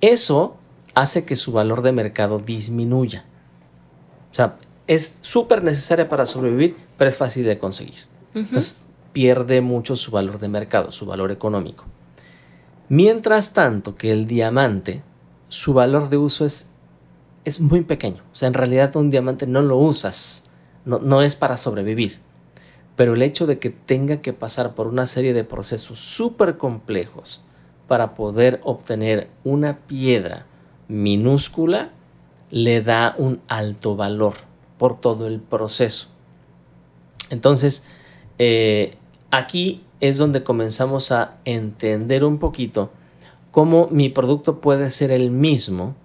Eso 0.00 0.56
hace 0.94 1.24
que 1.24 1.36
su 1.36 1.52
valor 1.52 1.82
de 1.82 1.92
mercado 1.92 2.38
disminuya. 2.38 3.24
O 4.30 4.34
sea, 4.34 4.56
es 4.86 5.18
súper 5.22 5.62
necesaria 5.62 6.08
para 6.08 6.26
sobrevivir, 6.26 6.76
pero 7.02 7.08
es 7.08 7.16
fácil 7.16 7.44
de 7.44 7.58
conseguir. 7.58 7.98
Entonces, 8.32 8.80
pierde 9.12 9.60
mucho 9.60 9.96
su 9.96 10.12
valor 10.12 10.38
de 10.38 10.46
mercado, 10.46 10.92
su 10.92 11.04
valor 11.04 11.32
económico. 11.32 11.82
Mientras 12.88 13.54
tanto 13.54 13.96
que 13.96 14.12
el 14.12 14.28
diamante, 14.28 15.02
su 15.48 15.74
valor 15.74 16.10
de 16.10 16.18
uso 16.18 16.46
es 16.46 16.70
es 17.44 17.58
muy 17.60 17.80
pequeño. 17.80 18.22
O 18.30 18.36
sea, 18.36 18.46
en 18.46 18.54
realidad 18.54 18.94
un 18.94 19.10
diamante 19.10 19.48
no 19.48 19.62
lo 19.62 19.78
usas, 19.78 20.44
no, 20.84 21.00
no 21.00 21.22
es 21.22 21.34
para 21.34 21.56
sobrevivir. 21.56 22.20
Pero 22.94 23.14
el 23.14 23.22
hecho 23.22 23.48
de 23.48 23.58
que 23.58 23.70
tenga 23.70 24.18
que 24.18 24.32
pasar 24.32 24.76
por 24.76 24.86
una 24.86 25.06
serie 25.06 25.32
de 25.32 25.42
procesos 25.42 25.98
súper 25.98 26.56
complejos 26.56 27.42
para 27.88 28.14
poder 28.14 28.60
obtener 28.62 29.28
una 29.42 29.78
piedra 29.88 30.46
minúscula 30.86 31.90
le 32.48 32.80
da 32.80 33.16
un 33.18 33.40
alto 33.48 33.96
valor 33.96 34.34
por 34.78 35.00
todo 35.00 35.26
el 35.26 35.40
proceso. 35.40 36.11
Entonces, 37.32 37.86
eh, 38.38 38.94
aquí 39.30 39.82
es 40.00 40.18
donde 40.18 40.44
comenzamos 40.44 41.12
a 41.12 41.38
entender 41.46 42.24
un 42.24 42.38
poquito 42.38 42.92
cómo 43.50 43.88
mi 43.90 44.10
producto 44.10 44.60
puede 44.60 44.90
ser 44.90 45.10
el 45.10 45.30
mismo, 45.30 45.96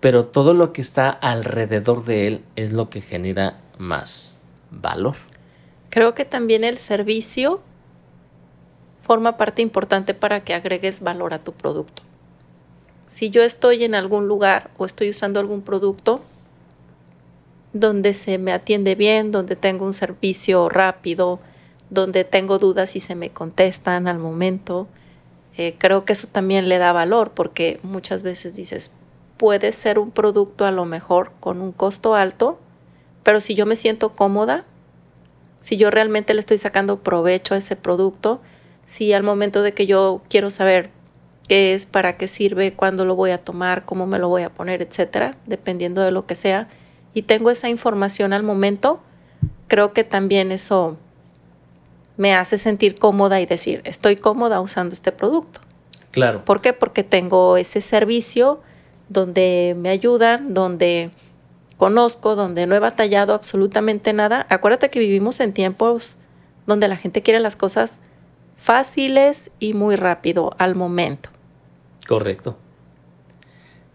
pero 0.00 0.26
todo 0.26 0.52
lo 0.52 0.74
que 0.74 0.82
está 0.82 1.08
alrededor 1.08 2.04
de 2.04 2.26
él 2.26 2.44
es 2.54 2.72
lo 2.72 2.90
que 2.90 3.00
genera 3.00 3.60
más 3.78 4.40
valor. 4.70 5.14
Creo 5.88 6.14
que 6.14 6.26
también 6.26 6.64
el 6.64 6.76
servicio 6.76 7.62
forma 9.00 9.38
parte 9.38 9.62
importante 9.62 10.12
para 10.12 10.44
que 10.44 10.52
agregues 10.52 11.00
valor 11.00 11.32
a 11.32 11.42
tu 11.42 11.52
producto. 11.52 12.02
Si 13.06 13.30
yo 13.30 13.42
estoy 13.42 13.84
en 13.84 13.94
algún 13.94 14.28
lugar 14.28 14.70
o 14.76 14.84
estoy 14.84 15.08
usando 15.08 15.40
algún 15.40 15.62
producto 15.62 16.20
donde 17.80 18.14
se 18.14 18.38
me 18.38 18.52
atiende 18.52 18.94
bien, 18.94 19.32
donde 19.32 19.56
tengo 19.56 19.84
un 19.84 19.94
servicio 19.94 20.68
rápido, 20.68 21.40
donde 21.90 22.24
tengo 22.24 22.58
dudas 22.58 22.96
y 22.96 23.00
se 23.00 23.14
me 23.14 23.30
contestan 23.30 24.08
al 24.08 24.18
momento, 24.18 24.88
eh, 25.56 25.74
creo 25.78 26.04
que 26.04 26.12
eso 26.12 26.28
también 26.28 26.68
le 26.68 26.78
da 26.78 26.92
valor 26.92 27.32
porque 27.32 27.80
muchas 27.82 28.22
veces 28.22 28.54
dices, 28.54 28.94
puede 29.36 29.72
ser 29.72 29.98
un 29.98 30.10
producto 30.10 30.66
a 30.66 30.70
lo 30.70 30.84
mejor 30.84 31.32
con 31.40 31.60
un 31.60 31.72
costo 31.72 32.14
alto, 32.14 32.58
pero 33.22 33.40
si 33.40 33.54
yo 33.54 33.66
me 33.66 33.76
siento 33.76 34.14
cómoda, 34.14 34.64
si 35.60 35.76
yo 35.76 35.90
realmente 35.90 36.34
le 36.34 36.40
estoy 36.40 36.58
sacando 36.58 37.02
provecho 37.02 37.54
a 37.54 37.58
ese 37.58 37.76
producto, 37.76 38.40
si 38.84 39.12
al 39.12 39.22
momento 39.22 39.62
de 39.62 39.72
que 39.72 39.86
yo 39.86 40.22
quiero 40.28 40.50
saber 40.50 40.90
qué 41.48 41.74
es, 41.74 41.86
para 41.86 42.16
qué 42.16 42.28
sirve, 42.28 42.74
cuándo 42.74 43.04
lo 43.04 43.16
voy 43.16 43.30
a 43.30 43.42
tomar, 43.42 43.84
cómo 43.84 44.06
me 44.06 44.18
lo 44.18 44.28
voy 44.28 44.42
a 44.42 44.50
poner, 44.50 44.82
etcétera, 44.82 45.36
dependiendo 45.46 46.02
de 46.02 46.10
lo 46.10 46.26
que 46.26 46.34
sea, 46.34 46.68
y 47.16 47.22
tengo 47.22 47.50
esa 47.50 47.70
información 47.70 48.34
al 48.34 48.42
momento, 48.42 49.00
creo 49.68 49.94
que 49.94 50.04
también 50.04 50.52
eso 50.52 50.98
me 52.18 52.34
hace 52.34 52.58
sentir 52.58 52.98
cómoda 52.98 53.40
y 53.40 53.46
decir, 53.46 53.80
estoy 53.84 54.16
cómoda 54.16 54.60
usando 54.60 54.92
este 54.92 55.12
producto. 55.12 55.62
Claro. 56.10 56.44
¿Por 56.44 56.60
qué? 56.60 56.74
Porque 56.74 57.04
tengo 57.04 57.56
ese 57.56 57.80
servicio 57.80 58.60
donde 59.08 59.74
me 59.78 59.88
ayudan, 59.88 60.52
donde 60.52 61.10
conozco, 61.78 62.36
donde 62.36 62.66
no 62.66 62.74
he 62.74 62.80
batallado 62.80 63.32
absolutamente 63.32 64.12
nada. 64.12 64.46
Acuérdate 64.50 64.90
que 64.90 64.98
vivimos 64.98 65.40
en 65.40 65.54
tiempos 65.54 66.18
donde 66.66 66.86
la 66.86 66.98
gente 66.98 67.22
quiere 67.22 67.40
las 67.40 67.56
cosas 67.56 67.98
fáciles 68.58 69.50
y 69.58 69.72
muy 69.72 69.96
rápido 69.96 70.54
al 70.58 70.74
momento. 70.74 71.30
Correcto. 72.06 72.58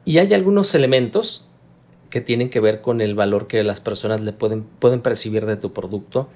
Y 0.06 0.18
hay 0.18 0.34
algunos 0.34 0.74
elementos 0.74 1.51
que 2.12 2.22
tienen 2.22 2.52
que 2.52 2.60
ver 2.60 2.82
con 2.82 3.02
el 3.02 3.16
valor 3.16 3.48
que 3.48 3.64
las 3.64 3.80
personas 3.80 4.22
le 4.22 4.34
pueden, 4.34 4.62
pueden 4.64 5.02
percibir 5.02 5.48
de 5.48 5.56
tu 5.56 5.74
producto 5.74 6.30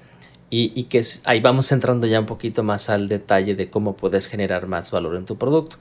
y, 0.48 0.84
que 0.84 1.02
ahí 1.24 1.40
vamos 1.40 1.70
entrando 1.72 2.06
ya 2.06 2.20
un 2.20 2.26
poquito 2.26 2.62
más 2.62 2.88
al 2.88 3.08
detalle 3.08 3.54
de 3.54 3.68
cómo 3.68 3.96
puedes 3.96 4.28
generar 4.28 4.66
más 4.66 4.90
valor 4.90 5.16
en 5.16 5.24
tu 5.24 5.36
producto. 5.36 5.76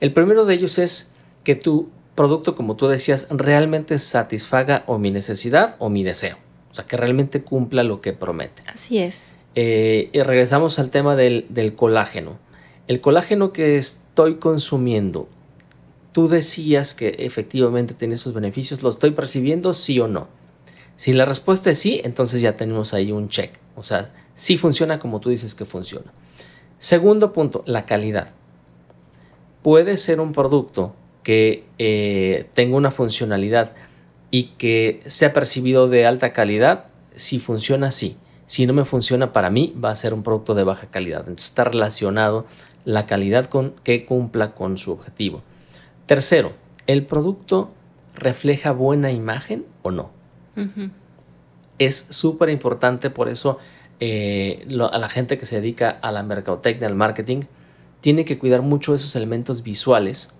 El 0.00 0.12
primero 0.12 0.44
de 0.44 0.54
ellos 0.54 0.78
es 0.78 1.12
que 1.44 1.54
tu 1.54 1.88
producto, 2.14 2.56
como 2.56 2.76
tú 2.76 2.88
decías, 2.88 3.28
realmente 3.30 3.98
satisfaga 3.98 4.82
o 4.86 4.98
mi 4.98 5.10
necesidad 5.10 5.76
o 5.78 5.88
mi 5.88 6.02
deseo. 6.02 6.36
O 6.70 6.74
sea, 6.74 6.84
que 6.84 6.96
realmente 6.96 7.42
cumpla 7.42 7.84
lo 7.84 8.00
que 8.00 8.12
promete. 8.12 8.62
Así 8.66 8.98
es. 8.98 9.32
Eh, 9.54 10.10
y 10.12 10.20
regresamos 10.22 10.78
al 10.78 10.90
tema 10.90 11.16
del, 11.16 11.46
del 11.48 11.74
colágeno. 11.74 12.38
El 12.88 13.00
colágeno 13.00 13.52
que 13.52 13.78
estoy 13.78 14.36
consumiendo, 14.36 15.28
tú 16.18 16.26
decías 16.26 16.96
que 16.96 17.14
efectivamente 17.20 17.94
tiene 17.94 18.18
sus 18.18 18.34
beneficios, 18.34 18.82
¿lo 18.82 18.88
estoy 18.88 19.12
percibiendo 19.12 19.72
sí 19.72 20.00
o 20.00 20.08
no? 20.08 20.26
Si 20.96 21.12
la 21.12 21.24
respuesta 21.24 21.70
es 21.70 21.78
sí, 21.78 22.00
entonces 22.02 22.40
ya 22.40 22.56
tenemos 22.56 22.92
ahí 22.92 23.12
un 23.12 23.28
check. 23.28 23.52
O 23.76 23.84
sea, 23.84 24.12
sí 24.34 24.58
funciona 24.58 24.98
como 24.98 25.20
tú 25.20 25.30
dices 25.30 25.54
que 25.54 25.64
funciona. 25.64 26.12
Segundo 26.76 27.32
punto, 27.32 27.62
la 27.66 27.86
calidad. 27.86 28.32
Puede 29.62 29.96
ser 29.96 30.18
un 30.18 30.32
producto 30.32 30.92
que 31.22 31.62
eh, 31.78 32.48
tenga 32.52 32.76
una 32.76 32.90
funcionalidad 32.90 33.74
y 34.32 34.54
que 34.58 35.00
sea 35.06 35.32
percibido 35.32 35.86
de 35.86 36.04
alta 36.04 36.32
calidad 36.32 36.86
si 37.14 37.38
funciona 37.38 37.86
así. 37.86 38.16
Si 38.44 38.66
no 38.66 38.72
me 38.72 38.84
funciona 38.84 39.32
para 39.32 39.50
mí, 39.50 39.72
va 39.80 39.92
a 39.92 39.94
ser 39.94 40.14
un 40.14 40.24
producto 40.24 40.56
de 40.56 40.64
baja 40.64 40.88
calidad. 40.88 41.20
Entonces 41.20 41.46
está 41.46 41.62
relacionado 41.62 42.44
la 42.84 43.06
calidad 43.06 43.46
con 43.46 43.76
que 43.84 44.04
cumpla 44.04 44.56
con 44.56 44.78
su 44.78 44.90
objetivo. 44.90 45.44
Tercero, 46.08 46.54
¿el 46.86 47.04
producto 47.04 47.70
refleja 48.14 48.72
buena 48.72 49.12
imagen 49.12 49.66
o 49.82 49.90
no? 49.90 50.10
Es 51.78 52.06
súper 52.08 52.48
importante, 52.48 53.10
por 53.10 53.28
eso 53.28 53.58
eh, 54.00 54.66
a 54.90 54.98
la 54.98 55.10
gente 55.10 55.36
que 55.36 55.44
se 55.44 55.60
dedica 55.60 55.90
a 55.90 56.10
la 56.10 56.22
mercadotecnia, 56.22 56.88
al 56.88 56.94
marketing, 56.94 57.42
tiene 58.00 58.24
que 58.24 58.38
cuidar 58.38 58.62
mucho 58.62 58.94
esos 58.94 59.16
elementos 59.16 59.62
visuales, 59.62 60.32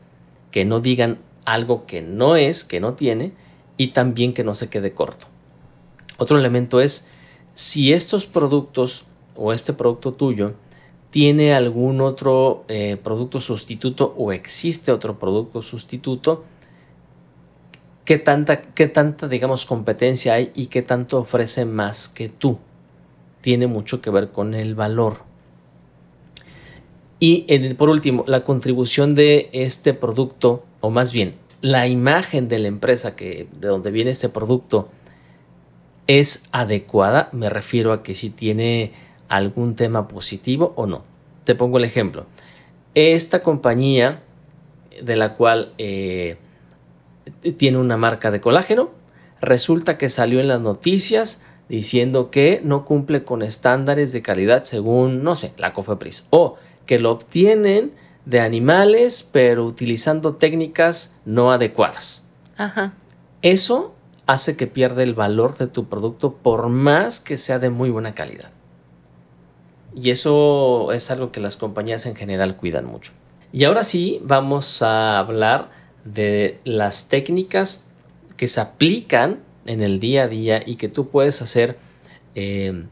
que 0.50 0.64
no 0.64 0.80
digan 0.80 1.18
algo 1.44 1.84
que 1.84 2.00
no 2.00 2.36
es, 2.36 2.64
que 2.64 2.80
no 2.80 2.94
tiene, 2.94 3.34
y 3.76 3.88
también 3.88 4.32
que 4.32 4.44
no 4.44 4.54
se 4.54 4.70
quede 4.70 4.92
corto. 4.92 5.26
Otro 6.16 6.38
elemento 6.38 6.80
es 6.80 7.10
si 7.52 7.92
estos 7.92 8.24
productos 8.24 9.04
o 9.36 9.52
este 9.52 9.74
producto 9.74 10.14
tuyo 10.14 10.54
tiene 11.10 11.54
algún 11.54 12.00
otro 12.00 12.64
eh, 12.68 12.98
producto 13.02 13.40
sustituto 13.40 14.14
o 14.16 14.32
existe 14.32 14.92
otro 14.92 15.18
producto 15.18 15.62
sustituto, 15.62 16.44
qué 18.04 18.18
tanta, 18.18 18.60
qué 18.60 18.88
tanta, 18.88 19.28
digamos, 19.28 19.64
competencia 19.64 20.34
hay 20.34 20.50
y 20.54 20.66
qué 20.66 20.82
tanto 20.82 21.18
ofrece 21.18 21.64
más 21.64 22.08
que 22.08 22.28
tú. 22.28 22.58
Tiene 23.40 23.66
mucho 23.66 24.00
que 24.00 24.10
ver 24.10 24.30
con 24.30 24.54
el 24.54 24.74
valor. 24.74 25.28
Y 27.20 27.42
por 27.74 27.88
último, 27.88 28.24
la 28.26 28.44
contribución 28.44 29.14
de 29.14 29.48
este 29.52 29.94
producto, 29.94 30.64
o 30.80 30.90
más 30.90 31.12
bien, 31.12 31.34
la 31.60 31.88
imagen 31.88 32.48
de 32.48 32.60
la 32.60 32.68
empresa 32.68 33.16
que, 33.16 33.48
de 33.60 33.68
donde 33.68 33.90
viene 33.90 34.10
este 34.10 34.28
producto 34.28 34.88
es 36.06 36.48
adecuada. 36.52 37.28
Me 37.32 37.50
refiero 37.50 37.92
a 37.92 38.02
que 38.02 38.14
si 38.14 38.30
tiene 38.30 38.92
algún 39.28 39.74
tema 39.76 40.08
positivo 40.08 40.72
o 40.76 40.86
no. 40.86 41.04
Te 41.44 41.54
pongo 41.54 41.78
el 41.78 41.84
ejemplo. 41.84 42.26
Esta 42.94 43.42
compañía 43.42 44.22
de 45.02 45.16
la 45.16 45.34
cual 45.34 45.72
eh, 45.78 46.36
tiene 47.56 47.78
una 47.78 47.96
marca 47.96 48.30
de 48.30 48.40
colágeno, 48.40 48.90
resulta 49.40 49.98
que 49.98 50.08
salió 50.08 50.40
en 50.40 50.48
las 50.48 50.60
noticias 50.60 51.44
diciendo 51.68 52.30
que 52.30 52.60
no 52.64 52.84
cumple 52.84 53.24
con 53.24 53.42
estándares 53.42 54.12
de 54.12 54.22
calidad 54.22 54.64
según, 54.64 55.22
no 55.22 55.34
sé, 55.34 55.52
la 55.58 55.74
COFEPRIS, 55.74 56.26
o 56.30 56.56
que 56.86 56.98
lo 56.98 57.12
obtienen 57.12 57.92
de 58.24 58.40
animales 58.40 59.28
pero 59.30 59.64
utilizando 59.64 60.34
técnicas 60.36 61.20
no 61.24 61.52
adecuadas. 61.52 62.26
Ajá. 62.56 62.94
Eso 63.42 63.94
hace 64.26 64.56
que 64.56 64.66
pierda 64.66 65.02
el 65.02 65.14
valor 65.14 65.56
de 65.56 65.66
tu 65.66 65.88
producto 65.88 66.34
por 66.34 66.68
más 66.68 67.20
que 67.20 67.36
sea 67.36 67.58
de 67.58 67.70
muy 67.70 67.90
buena 67.90 68.14
calidad. 68.14 68.50
Y 70.00 70.10
eso 70.10 70.92
es 70.92 71.10
algo 71.10 71.32
que 71.32 71.40
las 71.40 71.56
compañías 71.56 72.06
en 72.06 72.14
general 72.14 72.56
cuidan 72.56 72.84
mucho. 72.84 73.12
Y 73.52 73.64
ahora 73.64 73.82
sí 73.82 74.20
vamos 74.22 74.82
a 74.82 75.18
hablar 75.18 75.70
de 76.04 76.60
las 76.64 77.08
técnicas 77.08 77.86
que 78.36 78.46
se 78.46 78.60
aplican 78.60 79.40
en 79.66 79.82
el 79.82 79.98
día 79.98 80.24
a 80.24 80.28
día 80.28 80.62
y 80.64 80.76
que 80.76 80.88
tú 80.88 81.08
puedes 81.08 81.42
hacer 81.42 81.78
eh, 82.36 82.84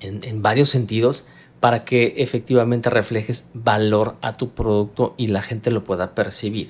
en, 0.00 0.42
varios 0.42 0.70
sentidos 0.70 1.26
para 1.60 1.80
que 1.80 2.14
efectivamente 2.16 2.88
reflejes 2.88 3.50
valor 3.52 4.16
a 4.22 4.32
tu 4.32 4.50
producto 4.50 5.14
y 5.18 5.26
la 5.26 5.42
gente 5.42 5.70
lo 5.70 5.84
pueda 5.84 6.14
percibir. 6.14 6.68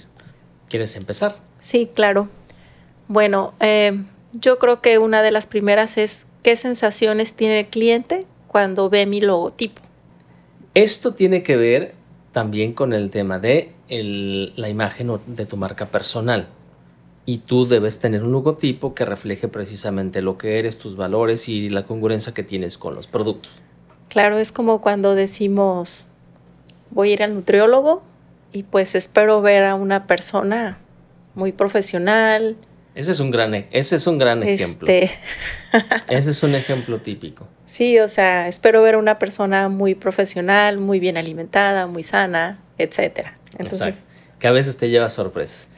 ¿Quieres 0.68 0.96
empezar? 0.96 1.36
Sí, 1.60 1.88
claro. 1.94 2.28
Bueno, 3.06 3.54
eh, 3.60 4.02
yo 4.32 4.58
creo 4.58 4.80
que 4.80 4.98
una 4.98 5.22
de 5.22 5.30
las 5.30 5.46
primeras 5.46 5.98
es 5.98 6.26
qué 6.42 6.56
sensaciones 6.56 7.34
tiene 7.34 7.60
el 7.60 7.66
cliente 7.66 8.26
cuando 8.50 8.90
ve 8.90 9.06
mi 9.06 9.20
logotipo. 9.20 9.80
Esto 10.74 11.14
tiene 11.14 11.44
que 11.44 11.56
ver 11.56 11.94
también 12.32 12.72
con 12.72 12.92
el 12.92 13.12
tema 13.12 13.38
de 13.38 13.70
la 13.88 14.68
imagen 14.68 15.20
de 15.26 15.46
tu 15.46 15.56
marca 15.56 15.86
personal. 15.86 16.48
Y 17.26 17.38
tú 17.38 17.64
debes 17.64 18.00
tener 18.00 18.24
un 18.24 18.32
logotipo 18.32 18.92
que 18.92 19.04
refleje 19.04 19.46
precisamente 19.46 20.20
lo 20.20 20.36
que 20.36 20.58
eres, 20.58 20.78
tus 20.78 20.96
valores 20.96 21.48
y 21.48 21.68
la 21.68 21.86
congruencia 21.86 22.34
que 22.34 22.42
tienes 22.42 22.76
con 22.76 22.96
los 22.96 23.06
productos. 23.06 23.52
Claro, 24.08 24.36
es 24.36 24.50
como 24.50 24.80
cuando 24.80 25.14
decimos, 25.14 26.08
voy 26.90 27.10
a 27.10 27.12
ir 27.12 27.22
al 27.22 27.34
nutriólogo 27.34 28.02
y 28.52 28.64
pues 28.64 28.96
espero 28.96 29.42
ver 29.42 29.62
a 29.62 29.76
una 29.76 30.08
persona 30.08 30.78
muy 31.36 31.52
profesional, 31.52 32.56
ese 33.00 33.12
es 33.12 33.20
un 33.20 33.30
gran, 33.30 33.54
e, 33.54 33.66
ese 33.70 33.96
es 33.96 34.06
un 34.06 34.18
gran 34.18 34.42
ejemplo. 34.42 34.86
Este... 34.88 35.10
ese 36.08 36.30
es 36.30 36.42
un 36.42 36.54
ejemplo 36.54 37.00
típico. 37.00 37.48
Sí, 37.64 37.98
o 37.98 38.08
sea, 38.08 38.46
espero 38.46 38.82
ver 38.82 38.96
una 38.96 39.18
persona 39.18 39.68
muy 39.68 39.94
profesional, 39.94 40.78
muy 40.78 41.00
bien 41.00 41.16
alimentada, 41.16 41.86
muy 41.86 42.02
sana, 42.02 42.60
etcétera. 42.76 43.38
Entonces, 43.58 44.00
que 44.38 44.46
a 44.46 44.52
veces 44.52 44.76
te 44.76 44.90
lleva 44.90 45.08
sorpresas. 45.08 45.68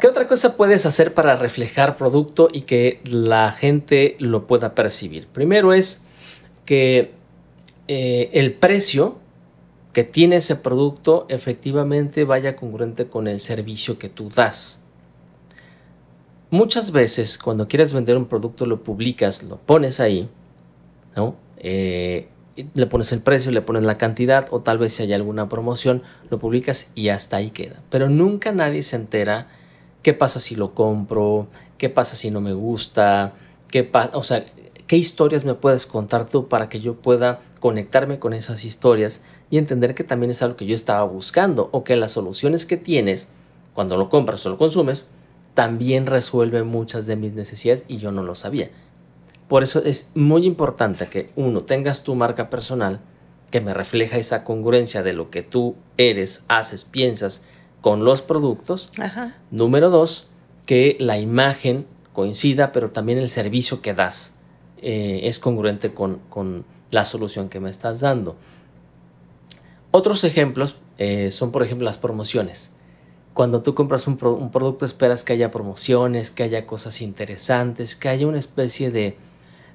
¿Qué 0.00 0.08
otra 0.08 0.26
cosa 0.26 0.56
puedes 0.56 0.84
hacer 0.84 1.14
para 1.14 1.36
reflejar 1.36 1.96
producto 1.96 2.48
y 2.52 2.62
que 2.62 3.00
la 3.04 3.52
gente 3.52 4.16
lo 4.18 4.46
pueda 4.46 4.74
percibir? 4.74 5.28
Primero 5.28 5.72
es 5.72 6.04
que 6.64 7.12
eh, 7.86 8.30
el 8.32 8.54
precio 8.54 9.18
que 9.92 10.04
tiene 10.04 10.36
ese 10.36 10.56
producto 10.56 11.26
efectivamente 11.28 12.24
vaya 12.24 12.56
congruente 12.56 13.06
con 13.06 13.28
el 13.28 13.38
servicio 13.40 13.98
que 13.98 14.08
tú 14.08 14.28
das. 14.28 14.84
Muchas 16.50 16.90
veces 16.90 17.38
cuando 17.38 17.68
quieres 17.68 17.92
vender 17.92 18.16
un 18.16 18.26
producto 18.26 18.66
lo 18.66 18.82
publicas, 18.82 19.44
lo 19.44 19.56
pones 19.56 20.00
ahí, 20.00 20.28
¿no? 21.14 21.36
Eh, 21.58 22.28
le 22.74 22.86
pones 22.86 23.12
el 23.12 23.20
precio, 23.20 23.52
le 23.52 23.62
pones 23.62 23.84
la 23.84 23.98
cantidad 23.98 24.46
o 24.50 24.60
tal 24.60 24.78
vez 24.78 24.94
si 24.94 25.04
hay 25.04 25.12
alguna 25.12 25.48
promoción, 25.48 26.02
lo 26.28 26.38
publicas 26.38 26.90
y 26.94 27.08
hasta 27.08 27.36
ahí 27.36 27.50
queda. 27.50 27.80
Pero 27.88 28.08
nunca 28.08 28.52
nadie 28.52 28.82
se 28.82 28.96
entera 28.96 29.48
qué 30.02 30.12
pasa 30.12 30.40
si 30.40 30.56
lo 30.56 30.74
compro, 30.74 31.46
qué 31.78 31.88
pasa 31.88 32.16
si 32.16 32.30
no 32.30 32.40
me 32.40 32.52
gusta, 32.52 33.34
qué 33.68 33.88
o 34.12 34.22
sea, 34.22 34.44
qué 34.86 34.96
historias 34.96 35.44
me 35.44 35.54
puedes 35.54 35.86
contar 35.86 36.28
tú 36.28 36.48
para 36.48 36.68
que 36.68 36.80
yo 36.80 36.94
pueda 36.94 37.42
conectarme 37.60 38.18
con 38.18 38.32
esas 38.32 38.64
historias 38.64 39.22
y 39.50 39.58
entender 39.58 39.94
que 39.94 40.02
también 40.02 40.30
es 40.30 40.42
algo 40.42 40.56
que 40.56 40.66
yo 40.66 40.74
estaba 40.74 41.04
buscando 41.04 41.68
o 41.72 41.84
que 41.84 41.94
las 41.94 42.10
soluciones 42.12 42.66
que 42.66 42.76
tienes 42.76 43.28
cuando 43.74 43.96
lo 43.96 44.08
compras 44.08 44.44
o 44.46 44.50
lo 44.50 44.58
consumes, 44.58 45.10
también 45.54 46.06
resuelve 46.06 46.62
muchas 46.62 47.06
de 47.06 47.16
mis 47.16 47.32
necesidades 47.32 47.84
y 47.88 47.98
yo 47.98 48.12
no 48.12 48.22
lo 48.22 48.34
sabía. 48.34 48.70
Por 49.48 49.62
eso 49.62 49.82
es 49.82 50.12
muy 50.14 50.46
importante 50.46 51.08
que 51.08 51.30
uno 51.34 51.62
tengas 51.62 52.04
tu 52.04 52.14
marca 52.14 52.50
personal 52.50 53.00
que 53.50 53.60
me 53.60 53.74
refleja 53.74 54.16
esa 54.16 54.44
congruencia 54.44 55.02
de 55.02 55.12
lo 55.12 55.30
que 55.30 55.42
tú 55.42 55.74
eres, 55.96 56.44
haces, 56.48 56.84
piensas 56.84 57.44
con 57.80 58.04
los 58.04 58.22
productos. 58.22 58.92
Número 59.50 59.90
dos, 59.90 60.28
que 60.66 60.96
la 61.00 61.18
imagen 61.18 61.86
coincida, 62.12 62.72
pero 62.72 62.90
también 62.90 63.18
el 63.18 63.28
servicio 63.28 63.82
que 63.82 63.94
das 63.94 64.36
eh, 64.82 65.20
es 65.24 65.38
congruente 65.38 65.92
con, 65.92 66.64
la 66.90 67.04
solución 67.04 67.48
que 67.48 67.60
me 67.60 67.70
estás 67.70 68.00
dando. 68.00 68.36
Otros 69.92 70.24
ejemplos 70.24 70.76
eh, 70.98 71.30
son, 71.30 71.52
por 71.52 71.62
ejemplo, 71.62 71.84
las 71.84 71.98
promociones. 71.98 72.74
Cuando 73.40 73.62
tú 73.62 73.74
compras 73.74 74.06
un, 74.06 74.18
producto 74.18 74.84
esperas 74.84 75.24
que 75.24 75.32
haya 75.32 75.50
promociones, 75.50 76.30
que 76.30 76.42
haya 76.42 76.66
cosas 76.66 77.00
interesantes, 77.00 77.96
que 77.96 78.10
haya 78.10 78.26
una 78.26 78.38
especie 78.38 78.90
de, 78.90 79.16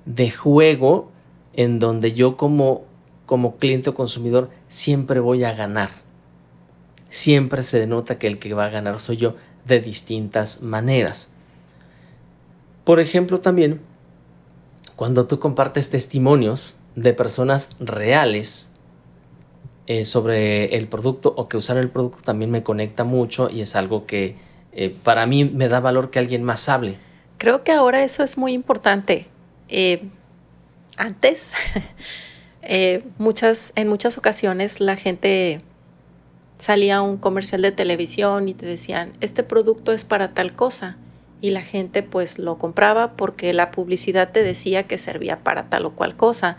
de 0.06 0.30
juego 0.30 1.10
en 1.54 1.80
donde 1.80 2.14
yo 2.14 2.38
como, 2.38 2.84
como 3.26 3.56
cliente 3.56 3.90
o 3.90 3.96
consumidor 3.96 4.52
siempre 4.68 5.20
voy 5.20 5.46
a 5.46 5.54
ganar. 5.54 5.90
Siempre 7.10 7.64
se 7.64 7.80
denota 7.80 8.20
que 8.20 8.28
el 8.28 8.38
que 8.38 8.54
va 8.54 8.66
a 8.66 8.70
ganar 8.70 9.00
soy 9.00 9.18
yo 9.18 9.36
de 9.66 9.80
distintas 9.80 10.62
maneras. 10.62 11.34
Por 12.84 13.00
ejemplo, 13.00 13.40
también 13.40 13.82
cuando 14.96 15.26
tú 15.26 15.40
compartes 15.40 15.90
testimonios 15.90 16.76
de 16.96 17.16
personas 17.16 17.72
reales 17.80 18.75
eh, 19.88 20.04
sobre 20.06 20.76
el 20.76 20.88
producto 20.88 21.34
o 21.38 21.48
que 21.48 21.58
usaron 21.58 21.84
el 21.84 21.90
producto, 21.90 22.18
también 22.24 22.50
me 22.50 22.64
conecta 22.64 23.04
mucho 23.04 23.50
y 23.52 23.62
es 23.62 23.76
algo 23.76 24.08
que 24.08 24.36
eh, 24.72 24.96
para 25.04 25.28
mí 25.28 25.46
me 25.46 25.68
da 25.68 25.80
valor 25.80 26.10
que 26.10 26.20
alguien 26.20 26.44
más 26.44 26.68
hable. 26.70 26.98
Creo 27.38 27.64
que 27.64 27.72
ahora 27.72 28.04
eso 28.04 28.24
es 28.24 28.38
muy 28.38 28.54
importante. 28.54 29.28
Eh, 29.70 30.10
antes, 30.98 31.54
muchas, 33.20 33.74
en 33.76 33.88
muchas 33.88 34.18
ocasiones 34.18 34.80
la 34.80 34.96
gente 34.96 35.60
salía 36.58 37.02
un 37.02 37.18
comercial 37.18 37.62
de 37.62 37.72
televisión 37.72 38.48
y 38.48 38.54
te 38.56 38.66
decían, 38.66 39.14
este 39.22 39.44
producto 39.44 39.92
es 39.92 40.04
para 40.04 40.34
tal 40.34 40.54
cosa 40.54 40.98
y 41.42 41.52
la 41.52 41.62
gente 41.62 42.02
pues 42.02 42.40
lo 42.40 42.58
compraba 42.58 43.14
porque 43.14 43.54
la 43.54 43.70
publicidad 43.70 44.32
te 44.32 44.42
decía 44.42 44.88
que 44.88 44.98
servía 44.98 45.44
para 45.44 45.70
tal 45.70 45.86
o 45.86 45.92
cual 45.92 46.16
cosa. 46.16 46.58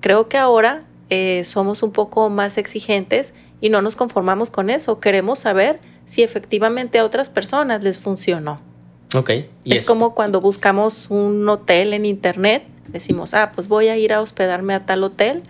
Creo 0.00 0.28
que 0.28 0.36
ahora 0.36 0.84
eh, 1.10 1.42
somos 1.44 1.82
un 1.82 1.92
poco 1.92 2.30
más 2.30 2.58
exigentes 2.58 3.34
y 3.60 3.68
no 3.68 3.82
nos 3.82 3.96
conformamos 3.96 4.50
con 4.50 4.70
eso. 4.70 5.00
Queremos 5.00 5.40
saber 5.40 5.80
si 6.06 6.22
efectivamente 6.22 6.98
a 6.98 7.04
otras 7.04 7.28
personas 7.28 7.82
les 7.82 7.98
funcionó. 7.98 8.60
Ok. 9.14 9.30
es 9.64 9.86
como 9.86 10.14
cuando 10.14 10.40
buscamos 10.40 11.10
un 11.10 11.48
hotel 11.48 11.94
en 11.94 12.06
internet, 12.06 12.64
decimos, 12.88 13.34
ah, 13.34 13.50
pues 13.52 13.66
voy 13.66 13.88
a 13.88 13.96
ir 13.96 14.12
a 14.12 14.20
hospedarme 14.20 14.72
a 14.72 14.80
tal 14.80 15.02
hotel. 15.02 15.42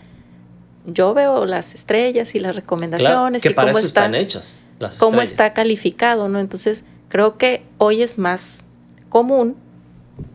Yo 0.86 1.12
veo 1.12 1.44
las 1.44 1.74
estrellas 1.74 2.34
y 2.34 2.40
las 2.40 2.56
recomendaciones 2.56 3.44
y 3.44 3.54
cómo 3.54 3.78
están 3.78 4.14
hechas. 4.14 4.60
cómo 4.98 5.20
está 5.20 5.52
calificado, 5.52 6.28
¿no? 6.28 6.40
Entonces, 6.40 6.84
Creo 7.10 7.36
que 7.38 7.64
hoy 7.76 8.02
es 8.02 8.18
más 8.18 8.66
común 9.08 9.56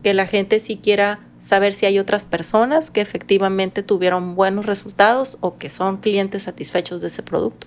que 0.02 0.12
la 0.12 0.26
gente 0.26 0.60
sí 0.60 0.76
quiera 0.76 1.20
saber 1.40 1.72
si 1.72 1.86
hay 1.86 1.98
otras 1.98 2.26
personas 2.26 2.90
que 2.90 3.00
efectivamente 3.00 3.82
tuvieron 3.82 4.34
buenos 4.34 4.66
resultados 4.66 5.38
o 5.40 5.58
que 5.58 5.68
son 5.68 5.98
clientes 5.98 6.42
satisfechos 6.42 7.00
de 7.00 7.08
ese 7.08 7.22
producto. 7.22 7.66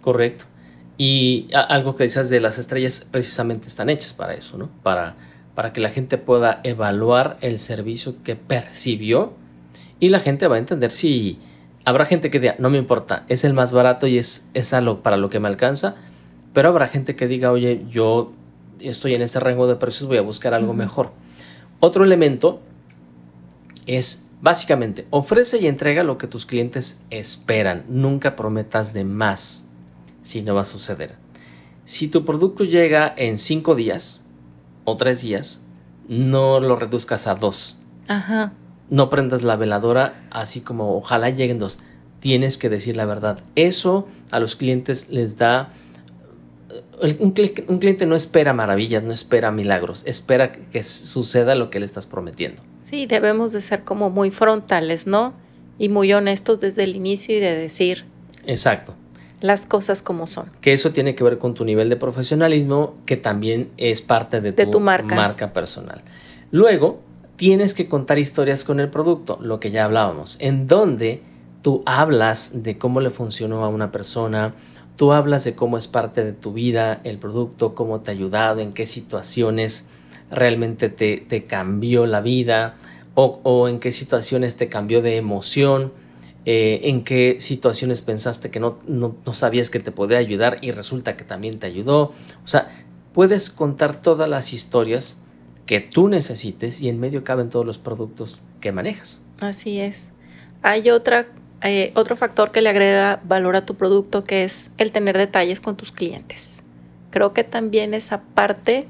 Correcto. 0.00 0.44
Y 0.98 1.48
algo 1.52 1.94
que 1.94 2.04
dices 2.04 2.30
de 2.30 2.40
las 2.40 2.58
estrellas 2.58 3.06
precisamente 3.10 3.68
están 3.68 3.90
hechas 3.90 4.12
para 4.12 4.34
eso, 4.34 4.56
¿no? 4.56 4.70
Para, 4.82 5.14
para 5.54 5.72
que 5.72 5.80
la 5.80 5.90
gente 5.90 6.18
pueda 6.18 6.60
evaluar 6.64 7.36
el 7.40 7.58
servicio 7.58 8.22
que 8.22 8.36
percibió 8.36 9.34
y 10.00 10.08
la 10.08 10.20
gente 10.20 10.46
va 10.46 10.56
a 10.56 10.58
entender 10.58 10.90
si 10.90 11.38
habrá 11.84 12.06
gente 12.06 12.30
que 12.30 12.40
diga, 12.40 12.56
no 12.58 12.70
me 12.70 12.78
importa, 12.78 13.24
es 13.28 13.44
el 13.44 13.54
más 13.54 13.72
barato 13.72 14.06
y 14.06 14.18
es, 14.18 14.50
es 14.54 14.74
algo 14.74 15.02
para 15.02 15.16
lo 15.16 15.30
que 15.30 15.38
me 15.38 15.48
alcanza, 15.48 15.96
pero 16.52 16.70
habrá 16.70 16.88
gente 16.88 17.14
que 17.14 17.28
diga, 17.28 17.52
oye, 17.52 17.84
yo 17.88 18.32
estoy 18.80 19.14
en 19.14 19.22
ese 19.22 19.40
rango 19.40 19.66
de 19.66 19.76
precios, 19.76 20.08
voy 20.08 20.18
a 20.18 20.22
buscar 20.22 20.54
algo 20.54 20.74
mejor. 20.74 21.12
Otro 21.80 22.04
elemento 22.04 22.60
es 23.86 24.26
básicamente 24.40 25.06
ofrece 25.10 25.58
y 25.58 25.66
entrega 25.66 26.02
lo 26.02 26.18
que 26.18 26.26
tus 26.26 26.46
clientes 26.46 27.04
esperan. 27.10 27.84
Nunca 27.88 28.36
prometas 28.36 28.92
de 28.92 29.04
más 29.04 29.68
si 30.22 30.42
no 30.42 30.54
va 30.54 30.62
a 30.62 30.64
suceder. 30.64 31.16
Si 31.84 32.08
tu 32.08 32.24
producto 32.24 32.64
llega 32.64 33.14
en 33.16 33.38
cinco 33.38 33.74
días 33.74 34.24
o 34.84 34.96
tres 34.96 35.22
días, 35.22 35.66
no 36.08 36.60
lo 36.60 36.76
reduzcas 36.76 37.26
a 37.26 37.34
dos. 37.34 37.78
Ajá. 38.08 38.52
No 38.90 39.08
prendas 39.08 39.42
la 39.42 39.56
veladora 39.56 40.26
así 40.30 40.60
como 40.60 40.96
ojalá 40.96 41.30
lleguen 41.30 41.58
dos. 41.58 41.78
Tienes 42.20 42.58
que 42.58 42.68
decir 42.68 42.96
la 42.96 43.06
verdad. 43.06 43.40
Eso 43.54 44.08
a 44.30 44.40
los 44.40 44.56
clientes 44.56 45.10
les 45.10 45.38
da 45.38 45.72
un, 47.00 47.32
cliente 47.32 48.06
no 48.06 48.14
espera 48.14 48.52
maravillas, 48.52 49.02
no 49.02 49.12
espera 49.12 49.50
milagros, 49.50 50.02
espera 50.06 50.52
que 50.52 50.82
suceda 50.82 51.54
lo 51.54 51.70
que 51.70 51.78
le 51.78 51.86
estás 51.86 52.06
prometiendo. 52.06 52.62
Sí, 52.82 53.06
debemos 53.06 53.52
de 53.52 53.60
ser 53.60 53.84
como 53.84 54.10
muy 54.10 54.30
frontales, 54.30 55.06
¿no? 55.06 55.34
Y 55.78 55.88
muy 55.88 56.12
honestos 56.12 56.60
desde 56.60 56.84
el 56.84 56.96
inicio 56.96 57.36
y 57.36 57.40
de 57.40 57.54
decir. 57.54 58.04
Exacto. 58.46 58.94
Las 59.40 59.66
cosas 59.66 60.00
como 60.00 60.26
son. 60.26 60.50
Que 60.62 60.72
eso 60.72 60.92
tiene 60.92 61.14
que 61.14 61.22
ver 61.22 61.38
con 61.38 61.52
tu 61.52 61.64
nivel 61.64 61.90
de 61.90 61.96
profesionalismo, 61.96 62.94
que 63.04 63.16
también 63.16 63.70
es 63.76 64.00
parte 64.00 64.40
de, 64.40 64.52
tu, 64.52 64.80
marca. 64.80 65.14
marca 65.14 65.52
personal. 65.52 66.02
Luego, 66.50 67.02
tienes 67.36 67.74
que 67.74 67.88
contar 67.88 68.18
historias 68.18 68.64
con 68.64 68.80
el 68.80 68.88
producto, 68.88 69.38
lo 69.42 69.60
que 69.60 69.70
ya 69.70 69.84
hablábamos, 69.84 70.36
en 70.40 70.66
donde 70.66 71.20
tú 71.60 71.82
hablas 71.84 72.62
de 72.62 72.78
cómo 72.78 73.00
le 73.00 73.10
funcionó 73.10 73.64
a 73.64 73.68
una 73.68 73.90
persona, 73.90 74.54
Tú 74.96 75.12
hablas 75.12 75.44
de 75.44 75.54
cómo 75.54 75.76
es 75.76 75.88
parte 75.88 76.24
de 76.24 76.32
tu 76.32 76.52
vida 76.52 77.00
el 77.04 77.18
producto, 77.18 77.74
cómo 77.74 78.00
te 78.00 78.10
ha 78.10 78.14
ayudado, 78.14 78.60
en 78.60 78.72
qué 78.72 78.86
situaciones 78.86 79.88
realmente 80.30 80.88
te, 80.88 81.44
cambió 81.46 82.06
la 82.06 82.20
vida 82.20 82.76
o, 83.14 83.68
en 83.68 83.78
qué 83.78 83.92
situaciones 83.92 84.56
te 84.56 84.68
cambió 84.68 85.02
de 85.02 85.16
emoción, 85.16 85.92
eh, 86.44 86.80
en 86.84 87.02
qué 87.02 87.36
situaciones 87.40 88.02
pensaste 88.02 88.50
que 88.50 88.60
no, 88.60 88.78
no, 88.86 89.16
sabías 89.32 89.70
que 89.70 89.80
te 89.80 89.92
podía 89.92 90.18
ayudar 90.18 90.58
y 90.60 90.70
resulta 90.70 91.16
que 91.16 91.24
también 91.24 91.58
te 91.58 91.66
ayudó. 91.66 92.12
O 92.44 92.46
sea, 92.46 92.68
puedes 93.12 93.50
contar 93.50 94.00
todas 94.00 94.28
las 94.28 94.52
historias 94.52 95.22
que 95.66 95.80
tú 95.80 96.08
necesites 96.08 96.80
y 96.80 96.88
en 96.88 97.00
medio 97.00 97.24
caben 97.24 97.48
todos 97.48 97.66
los 97.66 97.78
productos 97.78 98.42
que 98.60 98.72
manejas. 98.72 99.22
Así 99.40 99.80
es. 99.80 100.10
Hay 100.62 100.90
otra 100.90 101.26
eh, 101.70 101.92
otro 101.94 102.16
factor 102.16 102.52
que 102.52 102.60
le 102.60 102.68
agrega 102.68 103.20
valor 103.24 103.56
a 103.56 103.64
tu 103.64 103.74
producto 103.74 104.24
que 104.24 104.44
es 104.44 104.70
el 104.78 104.92
tener 104.92 105.16
detalles 105.16 105.60
con 105.60 105.76
tus 105.76 105.92
clientes. 105.92 106.62
Creo 107.10 107.32
que 107.32 107.44
también 107.44 107.94
esa 107.94 108.22
parte 108.22 108.88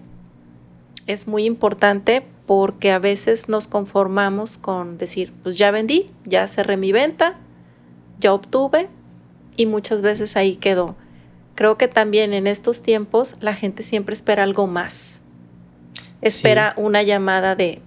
es 1.07 1.29
muy 1.29 1.45
importante 1.45 2.25
porque 2.47 2.93
a 2.93 2.99
veces 2.99 3.49
nos 3.49 3.67
conformamos 3.67 4.59
con 4.59 4.99
decir, 4.99 5.33
pues 5.43 5.59
ya 5.59 5.71
vendí, 5.71 6.07
ya 6.25 6.47
cerré 6.49 6.77
mi 6.77 6.93
venta, 6.93 7.37
ya 8.19 8.33
obtuve 8.33 8.89
y 9.57 9.67
muchas 9.67 10.03
veces 10.03 10.37
ahí 10.37 10.57
quedó. 10.57 10.97
Creo 11.55 11.79
que 11.79 11.89
también 11.89 12.35
en 12.35 12.47
estos 12.47 12.83
tiempos 12.83 13.37
la 13.41 13.55
gente 13.55 13.83
siempre 13.83 14.13
espera 14.13 14.43
algo 14.43 14.67
más. 14.67 15.23
Espera 16.21 16.75
una 16.77 17.03
llamada 17.03 17.55
de, 17.55 17.81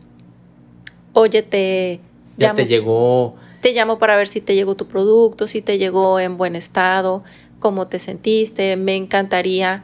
oye, 1.13 1.41
te... 1.41 1.99
Ya 2.37 2.53
te 2.53 2.65
llegó 2.65 3.35
te 3.61 3.73
llamo 3.73 3.99
para 3.99 4.15
ver 4.15 4.27
si 4.27 4.41
te 4.41 4.55
llegó 4.55 4.75
tu 4.75 4.87
producto, 4.87 5.47
si 5.47 5.61
te 5.61 5.77
llegó 5.77 6.19
en 6.19 6.37
buen 6.37 6.55
estado, 6.55 7.23
cómo 7.59 7.87
te 7.87 7.99
sentiste. 7.99 8.75
Me 8.77 8.95
encantaría 8.95 9.83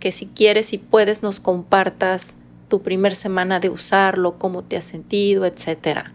que 0.00 0.12
si 0.12 0.26
quieres 0.26 0.72
y 0.72 0.78
puedes 0.78 1.22
nos 1.22 1.40
compartas 1.40 2.36
tu 2.68 2.82
primer 2.82 3.14
semana 3.14 3.60
de 3.60 3.70
usarlo, 3.70 4.38
cómo 4.38 4.62
te 4.62 4.76
has 4.76 4.84
sentido, 4.84 5.44
etcétera. 5.44 6.12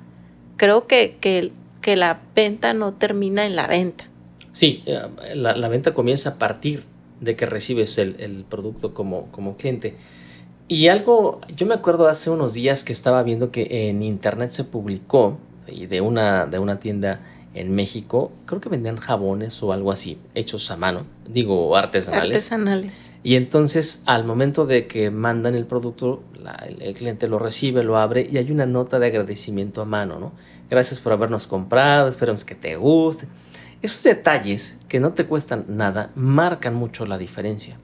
Creo 0.57 0.87
que, 0.87 1.17
que, 1.19 1.51
la 1.95 2.21
venta 2.35 2.73
no 2.73 2.93
termina 2.93 3.45
en 3.45 3.55
la 3.55 3.67
venta. 3.67 4.05
Sí, 4.51 4.83
eh, 4.85 5.01
la, 5.35 5.67
venta 5.69 5.93
comienza 5.93 6.31
a 6.31 6.37
partir 6.37 6.83
de 7.19 7.35
que 7.35 7.45
recibes 7.45 7.97
el, 7.97 8.15
el, 8.19 8.43
producto 8.43 8.93
como, 8.93 9.31
como 9.31 9.57
cliente. 9.57 9.95
Y 10.67 10.87
algo, 10.87 11.41
yo 11.55 11.65
me 11.65 11.73
acuerdo 11.73 12.07
hace 12.07 12.29
unos 12.29 12.53
días 12.53 12.83
que 12.83 12.93
estaba 12.93 13.23
viendo 13.23 13.51
que 13.51 13.89
en 13.89 14.03
internet 14.03 14.51
se 14.51 14.63
publicó 14.63 15.37
y 15.71 15.87
de 15.87 16.01
una, 16.01 16.45
de 16.45 16.59
una 16.59 16.79
tienda 16.79 17.21
en 17.53 17.75
México, 17.75 18.31
creo 18.45 18.61
que 18.61 18.69
vendían 18.69 18.95
jabones 18.95 19.61
o 19.61 19.73
algo 19.73 19.91
así, 19.91 20.17
hechos 20.35 20.71
a 20.71 20.77
mano, 20.77 21.05
digo 21.27 21.75
artesanales. 21.75 22.31
Artesanales. 22.31 23.13
Y 23.23 23.35
entonces 23.35 24.03
al 24.05 24.23
momento 24.23 24.65
de 24.65 24.87
que 24.87 25.11
mandan 25.11 25.55
el 25.55 25.65
producto, 25.65 26.23
el, 26.79 26.93
cliente 26.93 27.27
lo 27.27 27.39
recibe, 27.39 27.83
lo 27.83 27.97
abre 27.97 28.27
y 28.31 28.37
hay 28.37 28.51
una 28.51 28.65
nota 28.65 28.99
de 28.99 29.07
agradecimiento 29.07 29.81
a 29.81 29.85
mano, 29.85 30.17
¿no? 30.17 30.31
Gracias 30.69 31.01
por 31.01 31.11
habernos 31.11 31.45
comprado, 31.47 32.07
esperamos 32.07 32.45
que 32.45 32.55
te 32.55 32.77
guste. 32.77 33.27
Esos 33.81 34.03
detalles 34.03 34.79
que 34.87 35.01
no 35.01 35.11
te 35.11 35.25
cuestan 35.25 35.65
nada 35.67 36.11
marcan 36.15 36.75
mucho 36.75 37.05
la 37.05 37.17
diferencia. 37.17 37.77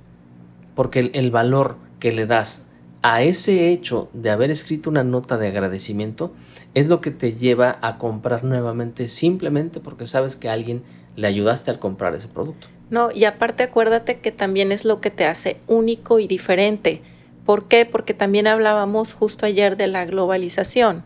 porque 0.76 1.00
el, 1.00 1.12
el 1.14 1.32
valor 1.32 1.76
que 2.00 2.12
le 2.12 2.28
das 2.28 2.70
a 3.02 3.22
ese 3.24 3.72
hecho 3.72 4.10
de 4.14 4.30
haber 4.30 4.52
escrito 4.52 4.90
una 4.90 5.04
nota 5.04 5.38
de 5.38 5.48
agradecimiento 5.48 6.34
es 6.78 6.88
lo 6.88 7.02
que 7.02 7.10
te 7.10 7.34
lleva 7.34 7.80
a 7.82 7.98
comprar 7.98 8.44
nuevamente 8.44 9.08
simplemente 9.08 9.80
porque 9.80 10.06
sabes 10.06 10.36
que 10.36 10.48
a 10.48 10.54
alguien 10.54 10.84
le 11.16 11.26
ayudaste 11.26 11.72
al 11.72 11.80
comprar 11.80 12.14
ese 12.14 12.28
producto. 12.28 12.68
No, 12.92 13.10
y 13.12 13.26
aparte 13.26 13.64
acuérdate 13.64 14.20
que 14.20 14.32
también 14.32 14.72
es 14.72 14.86
lo 14.86 15.02
que 15.02 15.10
te 15.10 15.26
hace 15.26 15.58
único 15.66 16.20
y 16.20 16.28
diferente. 16.28 17.02
¿Por 17.48 17.68
qué? 17.68 17.88
Porque 17.88 18.14
también 18.14 18.46
hablábamos 18.46 19.16
justo 19.16 19.48
ayer 19.48 19.76
de 19.76 19.88
la 19.88 20.06
globalización, 20.06 21.04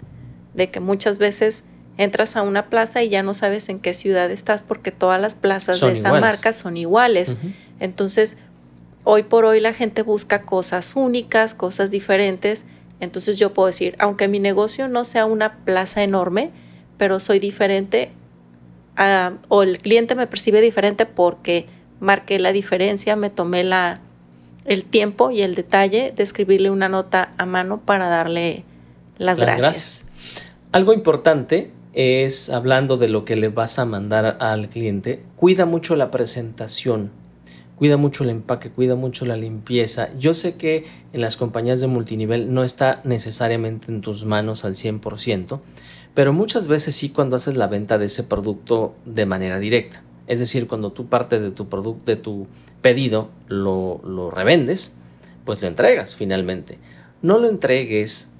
de 0.53 0.69
que 0.69 0.81
muchas 0.81 1.19
veces 1.19 1.63
entras 1.97 2.35
a 2.35 2.41
una 2.41 2.69
plaza 2.69 3.01
y 3.01 3.07
ya 3.07 3.23
no 3.23 3.33
sabes 3.33 3.69
en 3.69 3.79
qué 3.79 3.93
ciudad 3.93 4.29
estás 4.29 4.63
porque 4.63 4.91
todas 4.91 5.21
las 5.21 5.35
plazas 5.35 5.79
de 5.79 5.93
esa 5.93 6.11
marca 6.19 6.51
son 6.51 6.75
iguales. 6.75 7.35
Entonces, 7.79 8.35
hoy 9.05 9.23
por 9.23 9.45
hoy 9.45 9.61
la 9.61 9.71
gente 9.71 10.01
busca 10.01 10.41
cosas 10.41 10.97
únicas, 10.97 11.53
cosas 11.55 11.91
diferentes. 11.91 12.65
Entonces 13.01 13.37
yo 13.37 13.53
puedo 13.53 13.67
decir, 13.67 13.95
aunque 13.99 14.27
mi 14.27 14.39
negocio 14.39 14.87
no 14.87 15.03
sea 15.03 15.25
una 15.25 15.57
plaza 15.65 16.03
enorme, 16.03 16.51
pero 16.97 17.19
soy 17.19 17.39
diferente 17.39 18.11
o 19.47 19.63
el 19.63 19.79
cliente 19.79 20.15
me 20.15 20.27
percibe 20.27 20.61
diferente 20.61 21.05
porque 21.05 21.65
marqué 21.99 22.39
la 22.39 22.51
diferencia, 22.51 23.15
me 23.15 23.29
tomé 23.29 23.63
la, 23.63 23.99
el 24.65 24.85
tiempo 24.85 25.31
y 25.31 25.41
el 25.41 25.55
detalle 25.55 26.13
de 26.15 26.23
escribirle 26.23 26.69
una 26.69 26.89
nota 26.89 27.33
a 27.37 27.45
mano 27.45 27.81
para 27.81 28.07
darle 28.07 28.63
las, 29.17 29.39
gracias. 29.39 30.07
Algo 30.71 30.93
importante 30.93 31.71
es, 31.93 32.49
hablando 32.49 32.97
de 32.97 33.09
lo 33.09 33.25
que 33.25 33.35
le 33.35 33.49
vas 33.49 33.79
a 33.79 33.85
mandar 33.85 34.37
al 34.39 34.69
cliente, 34.69 35.23
cuida 35.35 35.65
mucho 35.65 35.95
la 35.95 36.11
presentación, 36.11 37.11
cuida 37.81 37.97
mucho 37.97 38.23
el 38.23 38.29
empaque, 38.29 38.69
cuida 38.69 38.93
mucho 38.93 39.25
la 39.25 39.35
limpieza. 39.35 40.09
Yo 40.19 40.35
sé 40.35 40.55
que 40.55 40.85
en 41.13 41.19
las 41.19 41.35
compañías 41.35 41.81
de 41.81 41.87
multinivel 41.87 42.53
no 42.53 42.63
está 42.63 43.01
necesariamente 43.05 43.91
en 43.91 44.01
tus 44.01 44.23
manos 44.23 44.65
al 44.65 44.75
100%, 44.75 45.59
pero 46.13 46.31
muchas 46.31 46.67
veces 46.67 46.93
sí 46.93 47.09
cuando 47.09 47.37
haces 47.37 47.57
la 47.57 47.65
venta 47.65 47.97
de 47.97 48.05
ese 48.05 48.23
producto 48.23 48.93
de 49.05 49.25
manera 49.25 49.57
directa. 49.57 50.03
Es 50.27 50.37
decir, 50.37 50.67
cuando 50.67 50.91
tú 50.91 51.07
parte 51.07 51.39
de 51.39 51.49
tu 51.49 51.69
producto, 51.69 52.05
de 52.05 52.17
tu 52.17 52.45
pedido, 52.83 53.31
lo, 53.47 53.99
lo 54.05 54.29
revendes, 54.29 54.97
pues 55.43 55.59
lo 55.63 55.67
entregas 55.67 56.15
finalmente. 56.15 56.77
No 57.23 57.39
lo 57.39 57.49
entregues 57.49 58.31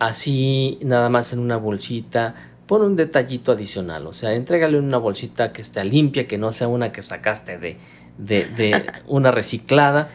así 0.00 0.76
nada 0.82 1.08
más 1.08 1.32
en 1.32 1.38
una 1.38 1.56
bolsita, 1.56 2.34
pon 2.66 2.82
un 2.82 2.96
detallito 2.96 3.52
adicional, 3.52 4.08
o 4.08 4.12
sea, 4.12 4.34
entrégale 4.34 4.76
una 4.76 4.98
bolsita 4.98 5.52
que 5.52 5.62
esté 5.62 5.84
limpia, 5.84 6.26
que 6.26 6.36
no 6.36 6.50
sea 6.50 6.66
una 6.66 6.90
que 6.90 7.02
sacaste 7.02 7.58
de, 7.58 7.76
de, 8.18 8.84
una 9.06 9.30
reciclada. 9.30 10.10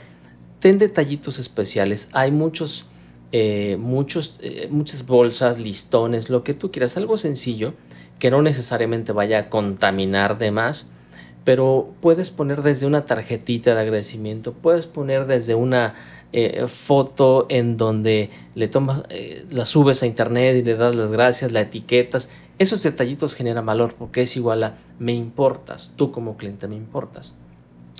Ten 0.59 0.77
detallitos 0.77 1.39
especiales. 1.39 2.09
Hay 2.13 2.31
muchos 2.31 2.87
eh, 3.35 3.77
muchos, 3.79 4.39
eh, 4.43 4.67
muchas 4.69 5.07
bolsas, 5.07 5.57
listones, 5.57 6.29
lo 6.29 6.43
que 6.43 6.53
tú 6.53 6.71
quieras, 6.71 6.97
algo 6.97 7.17
sencillo 7.17 7.73
que 8.19 8.29
no 8.29 8.43
necesariamente 8.43 9.11
vaya 9.11 9.39
a 9.39 9.49
contaminar 9.49 10.37
de 10.37 10.51
más, 10.51 10.91
pero 11.43 11.95
puedes 11.99 12.29
poner 12.29 12.61
desde 12.61 12.85
una 12.85 13.07
tarjetita 13.07 13.73
de 13.73 13.81
agradecimiento, 13.81 14.53
puedes 14.53 14.85
poner 14.85 15.25
desde 15.25 15.55
una 15.55 15.95
eh, 16.31 16.67
foto 16.67 17.47
en 17.49 17.75
donde 17.75 18.29
le 18.53 18.67
tomas, 18.67 19.01
la 19.49 19.65
subes 19.65 20.03
a 20.03 20.05
internet 20.05 20.57
y 20.57 20.63
le 20.63 20.75
das 20.75 20.95
las 20.95 21.09
gracias, 21.09 21.51
la 21.51 21.61
etiquetas. 21.61 22.31
Esos 22.59 22.83
detallitos 22.83 23.33
generan 23.33 23.65
valor 23.65 23.95
porque 23.97 24.21
es 24.21 24.37
igual 24.37 24.63
a 24.63 24.75
me 24.99 25.13
importas, 25.13 25.95
tú 25.97 26.11
como 26.11 26.37
cliente 26.37 26.67
me 26.67 26.75
importas. 26.75 27.35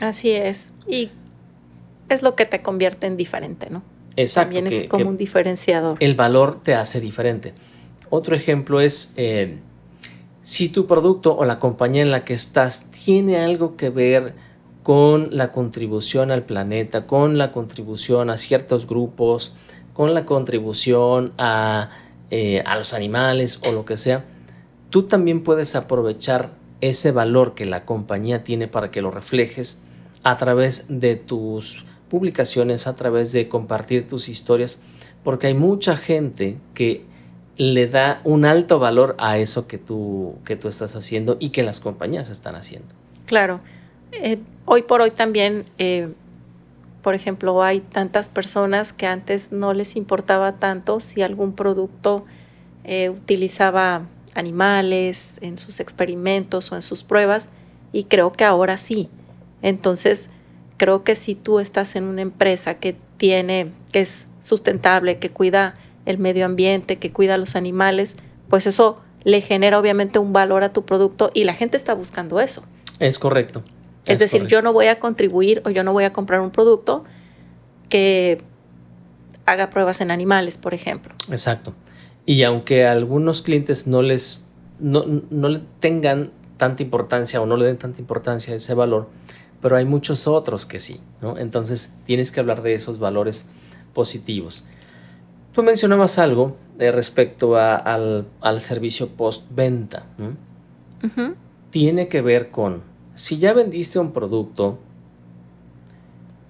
Así 0.03 0.31
es. 0.31 0.73
Y 0.85 1.11
es 2.09 2.23
lo 2.23 2.35
que 2.35 2.45
te 2.45 2.61
convierte 2.61 3.07
en 3.07 3.15
diferente, 3.15 3.69
¿no? 3.69 3.83
Exacto. 4.17 4.53
También 4.53 4.67
es 4.67 4.89
como 4.89 5.09
un 5.09 5.17
diferenciador. 5.17 5.95
El 6.01 6.15
valor 6.15 6.61
te 6.61 6.75
hace 6.75 6.99
diferente. 6.99 7.53
Otro 8.09 8.35
ejemplo 8.35 8.81
es 8.81 9.13
eh, 9.15 9.59
si 10.41 10.67
tu 10.67 10.87
producto 10.87 11.37
o 11.37 11.45
la 11.45 11.57
compañía 11.57 12.01
en 12.01 12.11
la 12.11 12.25
que 12.25 12.33
estás 12.33 12.91
tiene 12.91 13.37
algo 13.37 13.77
que 13.77 13.89
ver 13.91 14.33
con 14.83 15.29
la 15.31 15.53
contribución 15.53 16.31
al 16.31 16.43
planeta, 16.43 17.07
con 17.07 17.37
la 17.37 17.53
contribución 17.53 18.29
a 18.29 18.35
ciertos 18.35 18.85
grupos, 18.85 19.55
con 19.93 20.13
la 20.13 20.25
contribución 20.25 21.31
a, 21.37 21.91
eh, 22.29 22.61
a 22.65 22.77
los 22.77 22.93
animales 22.93 23.61
o 23.65 23.71
lo 23.71 23.85
que 23.85 23.95
sea, 23.95 24.25
tú 24.89 25.03
también 25.03 25.43
puedes 25.43 25.77
aprovechar 25.77 26.49
ese 26.81 27.13
valor 27.13 27.53
que 27.55 27.63
la 27.63 27.85
compañía 27.85 28.43
tiene 28.43 28.67
para 28.67 28.91
que 28.91 29.01
lo 29.01 29.09
reflejes 29.09 29.85
a 30.23 30.35
través 30.35 30.85
de 30.89 31.15
tus 31.15 31.85
publicaciones, 32.09 32.87
a 32.87 32.95
través 32.95 33.31
de 33.31 33.49
compartir 33.49 34.07
tus 34.07 34.29
historias, 34.29 34.79
porque 35.23 35.47
hay 35.47 35.53
mucha 35.53 35.97
gente 35.97 36.57
que 36.73 37.05
le 37.57 37.87
da 37.87 38.21
un 38.23 38.45
alto 38.45 38.79
valor 38.79 39.15
a 39.19 39.37
eso 39.37 39.67
que 39.67 39.77
tú, 39.77 40.35
que 40.45 40.55
tú 40.55 40.67
estás 40.67 40.95
haciendo 40.95 41.37
y 41.39 41.49
que 41.49 41.63
las 41.63 41.79
compañías 41.79 42.29
están 42.29 42.55
haciendo. 42.55 42.87
Claro. 43.25 43.61
Eh, 44.11 44.39
hoy 44.65 44.83
por 44.83 45.01
hoy 45.01 45.11
también, 45.11 45.65
eh, 45.77 46.09
por 47.01 47.15
ejemplo, 47.15 47.61
hay 47.63 47.79
tantas 47.79 48.29
personas 48.29 48.93
que 48.93 49.07
antes 49.07 49.51
no 49.51 49.73
les 49.73 49.95
importaba 49.95 50.53
tanto 50.53 50.99
si 50.99 51.21
algún 51.21 51.53
producto 51.53 52.25
eh, 52.83 53.09
utilizaba 53.09 54.07
animales 54.35 55.39
en 55.41 55.57
sus 55.57 55.79
experimentos 55.79 56.71
o 56.71 56.75
en 56.75 56.81
sus 56.81 57.03
pruebas 57.03 57.49
y 57.91 58.05
creo 58.05 58.31
que 58.31 58.45
ahora 58.45 58.77
sí. 58.77 59.09
Entonces, 59.63 60.29
creo 60.77 61.03
que 61.03 61.15
si 61.15 61.33
tú 61.33 61.59
estás 61.59 61.95
en 61.95 62.03
una 62.03 62.21
empresa 62.21 62.75
que 62.75 62.95
tiene, 63.17 63.71
que 63.91 64.01
es 64.01 64.27
sustentable, 64.39 65.17
que 65.17 65.31
cuida 65.31 65.73
el 66.05 66.19
medio 66.19 66.45
ambiente, 66.45 66.99
que 66.99 67.11
cuida 67.11 67.35
a 67.35 67.37
los 67.37 67.55
animales, 67.55 68.17
pues 68.49 68.67
eso 68.67 69.01
le 69.23 69.41
genera 69.41 69.79
obviamente 69.79 70.19
un 70.19 70.33
valor 70.33 70.63
a 70.63 70.73
tu 70.73 70.85
producto 70.85 71.31
y 71.33 71.45
la 71.45 71.55
gente 71.55 71.77
está 71.77 71.93
buscando 71.93 72.39
eso. 72.39 72.63
Es 72.99 73.17
correcto. 73.17 73.63
Es, 74.05 74.19
decir, 74.19 74.45
yo 74.47 74.61
no 74.61 74.73
voy 74.73 74.87
a 74.87 74.99
contribuir 74.99 75.61
o 75.65 75.69
yo 75.69 75.83
no 75.83 75.93
voy 75.93 76.03
a 76.03 76.11
comprar 76.11 76.41
un 76.41 76.51
producto 76.51 77.05
que 77.87 78.41
haga 79.45 79.69
pruebas 79.69 80.01
en 80.01 80.11
animales, 80.11 80.57
por 80.57 80.73
ejemplo. 80.73 81.13
Exacto. 81.29 81.73
Y 82.25 82.43
aunque 82.43 82.85
a 82.85 82.91
algunos 82.91 83.41
clientes 83.41 83.87
no 83.87 84.01
les 84.01 84.45
no, 84.79 85.05
no 85.29 85.47
le 85.47 85.61
tengan 85.79 86.31
tanta 86.57 86.83
importancia 86.83 87.41
o 87.41 87.45
no 87.45 87.55
le 87.55 87.65
den 87.65 87.77
tanta 87.77 88.01
importancia 88.01 88.53
a 88.53 88.57
ese 88.57 88.73
valor, 88.73 89.07
pero 89.63 89.77
hay 89.77 89.85
muchos 89.85 90.27
otros 90.27 90.65
que 90.65 90.77
sí, 90.77 90.99
¿no? 91.21 91.37
Entonces 91.37 91.95
tienes 92.05 92.33
que 92.33 92.41
hablar 92.41 92.61
de 92.61 92.73
esos 92.73 92.99
valores 92.99 93.47
positivos. 93.93 94.65
Tú 95.53 95.63
mencionabas 95.63 96.19
algo 96.19 96.57
de 96.77 96.91
respecto 96.91 97.55
al, 97.55 98.27
servicio 98.59 99.07
postventa. 99.07 100.05
venta 100.17 101.35
Tiene 101.69 102.09
que 102.09 102.21
ver 102.21 102.51
con, 102.51 102.81
si 103.13 103.37
ya 103.37 103.53
vendiste 103.53 103.99
un 103.99 104.11
producto, 104.11 104.79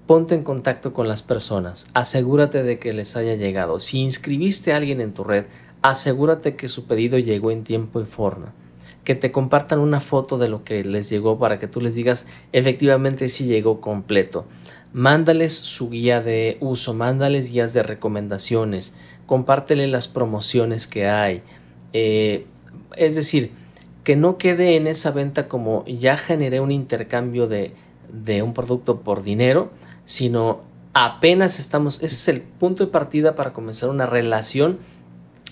ponte 0.08 0.34
en 0.34 0.44
contacto 0.44 0.92
con 0.92 1.08
las 1.08 1.22
personas, 1.22 1.92
asegúrate 1.94 2.64
de 2.64 2.80
que 2.80 2.94
les 2.94 3.16
haya 3.16 3.36
llegado. 3.36 3.78
Si 3.78 4.00
inscribiste 4.00 4.74
a 4.74 4.78
alguien 4.78 5.02
en 5.02 5.14
tu 5.14 5.24
red, 5.24 5.46
asegúrate 5.84 6.56
que 6.56 6.68
su 6.68 6.88
pedido 6.88 7.20
llegó 7.20 7.52
en 7.52 7.64
tiempo 7.64 8.02
y 8.02 8.06
forma 8.06 8.54
que 9.04 9.16
te 9.16 9.32
compartan 9.32 9.80
una 9.80 10.00
foto 10.00 10.38
de 10.38 10.50
lo 10.50 10.64
que 10.64 10.84
les 10.84 11.10
llegó 11.10 11.38
para 11.38 11.60
que 11.60 11.68
tú 11.68 11.82
les 11.82 11.96
digas 11.96 12.28
efectivamente 12.52 13.30
si 13.30 13.46
llegó 13.46 13.82
completo. 13.82 14.46
Mándales 14.94 15.54
su 15.54 15.90
guía 15.90 16.22
de 16.22 16.58
uso, 16.62 16.94
mándales 16.94 17.52
guías 17.52 17.74
de 17.74 17.84
recomendaciones, 17.84 18.96
compártele 19.26 19.88
las 19.88 20.08
promociones 20.08 20.88
que 20.88 21.08
hay. 21.08 21.42
Eh, 21.94 22.46
es 22.96 23.16
decir, 23.16 23.52
que 24.04 24.16
no 24.16 24.38
quede 24.38 24.76
en 24.76 24.88
esa 24.88 25.12
venta 25.12 25.48
como 25.48 25.84
ya 25.86 26.18
generé 26.18 26.60
un 26.60 26.72
intercambio 26.72 27.48
de, 27.48 27.74
de 28.12 28.44
un 28.44 28.54
producto 28.54 29.02
por 29.02 29.24
dinero, 29.24 29.72
sino 30.06 30.62
apenas 30.94 31.60
estamos, 31.60 32.02
ese 32.04 32.16
es 32.16 32.28
el 32.28 32.42
punto 32.42 32.86
de 32.86 32.92
partida 32.92 33.36
para 33.36 33.54
comenzar 33.54 33.90
una 33.90 34.06
relación 34.06 34.78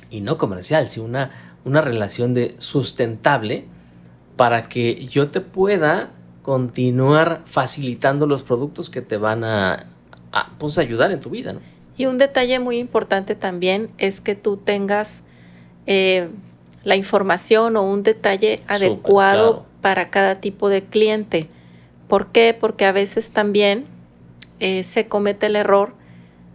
y 0.09 0.21
no 0.21 0.37
comercial, 0.37 0.87
sino 0.89 1.05
una, 1.05 1.31
una 1.63 1.81
relación 1.81 2.33
de 2.33 2.55
sustentable 2.57 3.65
para 4.35 4.63
que 4.63 5.05
yo 5.05 5.29
te 5.29 5.41
pueda 5.41 6.11
continuar 6.41 7.43
facilitando 7.45 8.25
los 8.25 8.41
productos 8.41 8.89
que 8.89 9.01
te 9.01 9.17
van 9.17 9.43
a, 9.43 9.87
pues, 10.57 10.77
ayudar 10.77 11.11
en 11.11 11.19
tu 11.19 11.29
vida. 11.29 11.53
Y 11.97 12.05
un 12.07 12.17
detalle 12.17 12.59
muy 12.59 12.77
importante 12.77 13.35
también 13.35 13.91
es 13.97 14.21
que 14.21 14.35
tú 14.35 14.57
tengas 14.57 15.21
eh, 15.85 16.29
la 16.83 16.95
información 16.95 17.75
o 17.75 17.83
un 17.83 18.01
detalle 18.01 18.61
adecuado 18.67 19.65
para 19.81 20.09
cada 20.09 20.35
tipo 20.35 20.69
de 20.69 20.83
cliente. 20.83 21.47
¿Por 22.07 22.31
qué? 22.31 22.57
Porque 22.59 22.85
a 22.85 22.91
veces 22.91 23.31
también 23.31 23.85
eh, 24.59 24.83
se 24.83 25.07
comete 25.07 25.45
el 25.45 25.55
error 25.55 25.93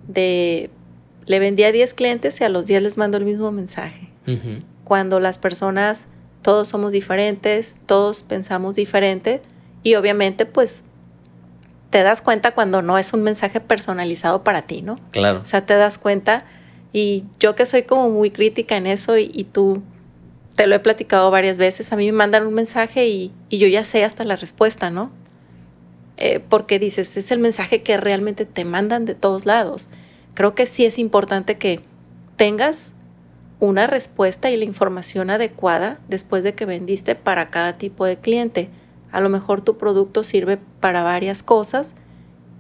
de 0.09 0.71
le 1.27 1.41
vendí 1.41 1.65
a 1.65 1.73
10 1.73 1.95
clientes 1.95 2.41
y 2.41 2.45
a 2.45 2.49
los 2.49 2.67
10 2.67 2.83
les 2.83 2.99
mando 2.99 3.19
el 3.19 3.25
mismo 3.25 3.51
mensaje 3.51 4.09
cuando 4.87 5.19
las 5.19 5.37
personas, 5.37 6.07
todos 6.43 6.69
somos 6.69 6.93
diferentes, 6.93 7.77
todos 7.87 8.23
pensamos 8.23 8.77
diferente 8.77 9.43
y 9.83 9.97
obviamente 9.97 10.47
pues 10.47 10.85
te 11.91 12.05
das 12.05 12.23
cuenta 12.23 12.55
cuando 12.55 12.83
no 12.83 12.97
es 12.97 13.13
un 13.13 13.25
mensaje 13.25 13.61
personalizado 13.61 14.45
para 14.45 14.63
ti, 14.63 14.83
¿no? 14.83 15.01
Claro. 15.11 15.41
O 15.41 15.45
sea, 15.45 15.67
te 15.67 15.75
das 15.75 15.99
cuenta 15.99 16.45
y 16.93 17.25
yo 17.41 17.57
que 17.57 17.67
soy 17.67 17.83
como 17.83 18.11
muy 18.11 18.31
crítica 18.31 18.77
en 18.77 18.87
eso 18.87 19.19
y, 19.19 19.29
y 19.35 19.43
tú 19.43 19.83
te 20.55 20.69
lo 20.69 20.77
he 20.77 20.79
platicado 20.79 21.33
varias 21.33 21.59
veces, 21.59 21.93
a 21.93 21.97
mí 21.97 22.07
me 22.07 22.13
mandan 22.13 22.47
un 22.47 22.55
mensaje 22.55 23.09
y, 23.09 23.33
y 23.49 23.59
yo 23.59 23.67
ya 23.67 23.83
sé 23.83 24.05
hasta 24.05 24.23
la 24.23 24.37
respuesta, 24.37 24.89
¿no? 24.89 25.11
Eh, 26.17 26.41
porque 26.41 26.79
dices, 26.79 27.17
es 27.17 27.31
el 27.33 27.41
mensaje 27.41 27.83
que 27.83 27.97
realmente 27.97 28.47
te 28.47 28.65
mandan 28.65 29.05
de 29.05 29.15
todos 29.15 29.47
lados. 29.47 29.91
Creo 30.35 30.55
que 30.55 30.65
sí 30.65 30.85
es 30.85 30.99
importante 30.99 31.59
que 31.59 31.81
tengas 32.37 32.95
una 33.61 33.87
respuesta 33.87 34.51
y 34.51 34.57
la 34.57 34.65
información 34.65 35.31
adecuada 35.31 35.99
después 36.09 36.43
de 36.43 36.55
que 36.55 36.67
vendiste 36.67 37.15
para 37.15 37.51
cada 37.51 37.79
tipo 37.79 38.05
de 38.05 38.19
cliente. 38.19 38.69
A 39.13 39.21
lo 39.21 39.29
mejor 39.29 39.63
tu 39.63 39.79
producto 39.79 40.23
sirve 40.23 40.59
para 40.81 41.03
varias 41.03 41.43
cosas 41.43 41.95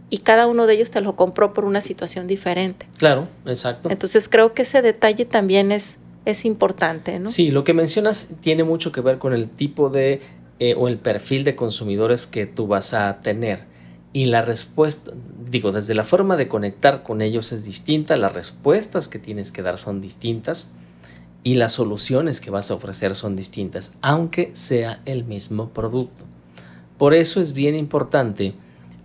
y 0.09 0.19
cada 0.19 0.47
uno 0.47 0.67
de 0.67 0.75
ellos 0.75 0.91
te 0.91 1.01
lo 1.01 1.17
compró 1.17 1.53
por 1.53 1.65
una 1.65 1.81
situación 1.81 2.27
diferente. 2.27 2.87
Claro, 2.99 3.29
exacto. 3.45 3.91
Entonces 3.91 4.29
creo 4.29 4.55
que 4.55 4.63
ese 4.63 4.81
detalle 4.81 5.25
también 5.25 5.73
es, 5.73 5.99
es 6.25 6.45
importante, 6.45 7.19
¿no? 7.19 7.29
Sí, 7.29 7.51
lo 7.51 7.65
que 7.65 7.75
mencionas 7.75 8.35
tiene 8.41 8.65
mucho 8.65 8.93
que 8.93 9.01
ver 9.01 9.19
con 9.19 9.35
el 9.35 9.51
tipo 9.51 9.91
de 9.91 10.23
eh, 10.59 10.75
o 10.79 10.89
el 10.89 10.97
perfil 10.99 11.45
de 11.45 11.57
consumidores 11.57 12.27
que 12.27 12.47
tú 12.47 12.67
vas 12.67 12.95
a 12.95 13.21
tener. 13.21 13.65
Y 14.15 14.27
la 14.27 14.41
respuesta, 14.41 15.13
digo, 15.51 15.73
desde 15.73 15.95
la 15.95 16.05
forma 16.05 16.39
de 16.39 16.49
conectar 16.49 17.03
con 17.03 17.21
ellos 17.21 17.53
es 17.53 17.67
distinta, 17.67 18.17
las 18.17 18.33
respuestas 18.33 19.09
que 19.09 19.19
tienes 19.19 19.53
que 19.53 19.61
dar 19.61 19.77
son 19.77 20.01
distintas 20.01 20.73
y 21.47 21.55
las 21.55 21.75
soluciones 21.75 22.41
que 22.41 22.51
vas 22.51 22.73
a 22.73 22.75
ofrecer 22.75 23.15
son 23.15 23.37
distintas, 23.37 23.93
aunque 24.03 24.51
sea 24.55 25.01
el 25.05 25.23
mismo 25.23 25.69
producto. 25.69 26.25
Por 26.99 27.15
eso 27.15 27.41
es 27.41 27.53
bien 27.53 27.77
importante 27.77 28.55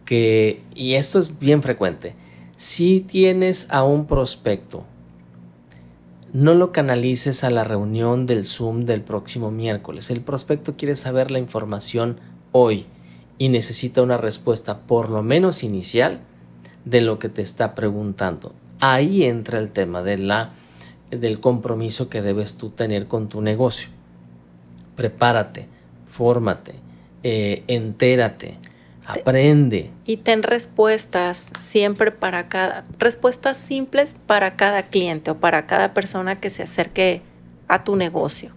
que, 0.05 0.63
y 0.73 0.95
esto 0.95 1.19
es 1.19 1.37
bien 1.37 1.61
frecuente, 1.61 2.15
si 2.55 3.01
tienes 3.01 3.69
a 3.69 3.83
un 3.83 4.07
prospecto 4.07 4.87
no 6.33 6.55
lo 6.55 6.71
canalices 6.71 7.43
a 7.43 7.51
la 7.51 7.63
reunión 7.63 8.25
del 8.25 8.43
Zoom 8.43 8.85
del 8.85 9.03
próximo 9.03 9.51
miércoles. 9.51 10.09
El 10.09 10.21
prospecto 10.21 10.75
quiere 10.75 10.95
saber 10.95 11.29
la 11.29 11.37
información 11.37 12.19
hoy 12.51 12.87
y 13.37 13.49
necesita 13.49 14.01
una 14.01 14.17
respuesta 14.17 14.79
por 14.87 15.11
lo 15.11 15.21
menos 15.21 15.63
inicial 15.63 16.21
de 16.85 17.01
lo 17.01 17.19
que 17.19 17.29
te 17.29 17.43
está 17.43 17.75
preguntando. 17.75 18.55
Ahí 18.79 19.25
entra 19.25 19.59
el 19.59 19.69
tema 19.69 20.01
de 20.01 20.17
la, 20.17 20.53
del 21.11 21.39
compromiso 21.39 22.09
que 22.09 22.21
debes 22.21 22.57
tú 22.57 22.69
tener 22.69 23.07
con 23.07 23.29
tu 23.29 23.41
negocio. 23.41 23.89
Prepárate, 24.95 25.67
fórmate, 26.07 26.75
eh, 27.23 27.63
entérate, 27.67 28.57
aprende. 29.05 29.91
Y 30.05 30.17
ten 30.17 30.43
respuestas 30.43 31.51
siempre 31.59 32.11
para 32.11 32.47
cada, 32.47 32.85
respuestas 32.97 33.57
simples 33.57 34.15
para 34.25 34.55
cada 34.55 34.83
cliente 34.83 35.31
o 35.31 35.37
para 35.37 35.67
cada 35.67 35.93
persona 35.93 36.39
que 36.39 36.49
se 36.49 36.63
acerque 36.63 37.21
a 37.67 37.83
tu 37.83 37.95
negocio. 37.95 38.51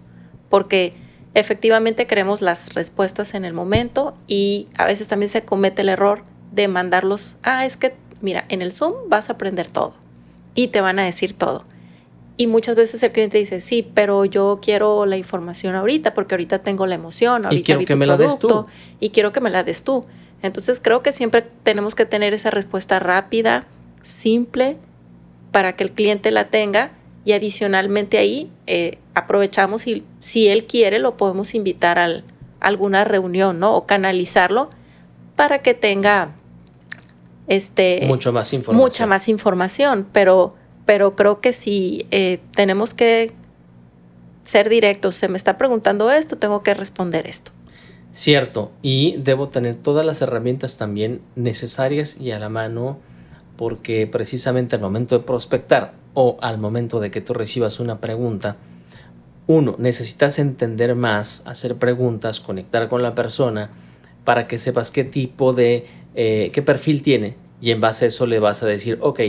Porque 0.49 0.95
efectivamente 1.35 2.07
queremos 2.07 2.41
las 2.41 2.75
respuestas 2.75 3.35
en 3.35 3.45
el 3.45 3.53
momento 3.53 4.17
y 4.27 4.69
a 4.77 4.85
veces 4.85 5.09
también 5.09 5.29
se 5.29 5.45
comete 5.45 5.83
el 5.83 5.89
error 5.89 6.23
de 6.53 6.69
mandarlos, 6.69 7.37
ah, 7.43 7.67
es 7.67 7.77
que, 7.77 7.95
mira, 8.21 8.45
en 8.49 8.63
el 8.63 8.73
Zoom 8.73 9.09
vas 9.09 9.29
a 9.29 9.35
aprender 9.35 9.67
todo 9.67 9.95
y 10.55 10.69
te 10.69 10.81
van 10.81 10.99
a 10.99 11.05
decir 11.05 11.33
todo. 11.33 11.65
Y 12.37 12.49
muchas 12.49 12.75
veces 12.75 13.03
el 13.03 13.13
cliente 13.13 13.39
dice, 13.39 13.61
sí, 13.61 13.89
pero 13.95 14.25
yo 14.25 14.59
quiero 14.61 15.07
la 15.07 15.17
información 15.17 15.77
ahorita 15.77 16.15
porque 16.15 16.35
ahorita 16.35 16.59
tengo 16.59 16.87
la 16.87 16.97
emoción, 16.97 17.45
ahorita 17.45 17.61
y 17.61 17.63
quiero 17.63 17.79
vi 17.79 17.87
que 17.87 17.93
tu 17.93 17.99
me 17.99 18.07
la 18.07 18.17
des 18.17 18.37
producto 18.37 18.65
tú. 18.65 18.73
y 18.99 19.11
quiero 19.11 19.31
que 19.33 19.41
me 19.41 19.51
la 19.51 19.63
des 19.63 19.85
tú. 19.85 20.05
Entonces 20.43 20.81
creo 20.83 21.03
que 21.03 21.13
siempre 21.13 21.43
tenemos 21.63 21.95
que 21.95 22.07
tener 22.07 22.35
esa 22.35 22.51
respuesta 22.51 22.99
rápida, 22.99 23.67
simple, 24.03 24.79
para 25.53 25.77
que 25.77 25.85
el 25.85 25.93
cliente 25.93 26.33
la 26.33 26.49
tenga 26.49 26.91
y 27.25 27.33
adicionalmente 27.33 28.19
ahí 28.19 28.51
eh, 28.67 28.99
aprovechamos 29.15 29.87
y 29.87 30.05
si 30.19 30.49
él 30.49 30.65
quiere 30.65 30.99
lo 30.99 31.17
podemos 31.17 31.55
invitar 31.55 31.99
a 31.99 32.23
alguna 32.61 33.05
reunión, 33.05 33.61
¿no? 33.61 33.75
O 33.75 33.87
canalizarlo 33.87 34.71
para 35.37 35.63
que 35.63 35.75
tenga 35.75 36.33
este 37.47 38.05
mucho 38.07 38.33
más 38.33 38.53
información. 38.53 38.85
mucha 38.85 39.07
más 39.07 39.29
información, 39.29 40.07
pero 40.13 40.57
pero 40.87 41.17
creo 41.17 41.41
que 41.41 41.53
si 41.53 42.07
eh, 42.11 42.41
tenemos 42.55 42.95
que 42.95 43.33
ser 44.43 44.69
directos, 44.69 45.15
se 45.15 45.29
me 45.29 45.37
está 45.37 45.57
preguntando 45.57 46.11
esto, 46.11 46.37
tengo 46.37 46.63
que 46.63 46.75
responder 46.75 47.27
esto. 47.27 47.53
Cierto, 48.13 48.71
y 48.81 49.17
debo 49.19 49.49
tener 49.49 49.75
todas 49.75 50.07
las 50.07 50.23
herramientas 50.23 50.79
también 50.79 51.21
necesarias 51.35 52.21
y 52.21 52.31
a 52.31 52.39
la 52.39 52.49
mano 52.49 52.99
porque 53.57 54.07
precisamente 54.07 54.77
al 54.77 54.83
momento 54.83 55.19
de 55.19 55.25
prospectar 55.25 55.95
o 56.13 56.37
al 56.41 56.59
momento 56.59 57.01
de 57.01 57.11
que 57.11 57.21
tú 57.21 57.35
recibas 57.35 57.81
una 57.81 58.01
pregunta, 58.01 58.57
uno, 59.47 59.75
necesitas 59.79 60.39
entender 60.39 60.95
más, 60.95 61.43
hacer 61.47 61.77
preguntas, 61.77 62.41
conectar 62.41 62.89
con 62.89 63.03
la 63.03 63.15
persona 63.15 63.71
para 64.25 64.47
que 64.47 64.59
sepas 64.59 64.91
qué 64.91 65.05
tipo 65.05 65.53
de, 65.53 65.87
eh, 66.15 66.51
qué 66.53 66.63
perfil 66.63 67.03
tiene 67.03 67.37
y 67.61 67.71
en 67.71 67.81
base 67.81 68.05
a 68.05 68.09
eso 68.09 68.27
le 68.27 68.39
vas 68.39 68.63
a 68.63 68.67
decir, 68.67 68.99
ok, 69.01 69.21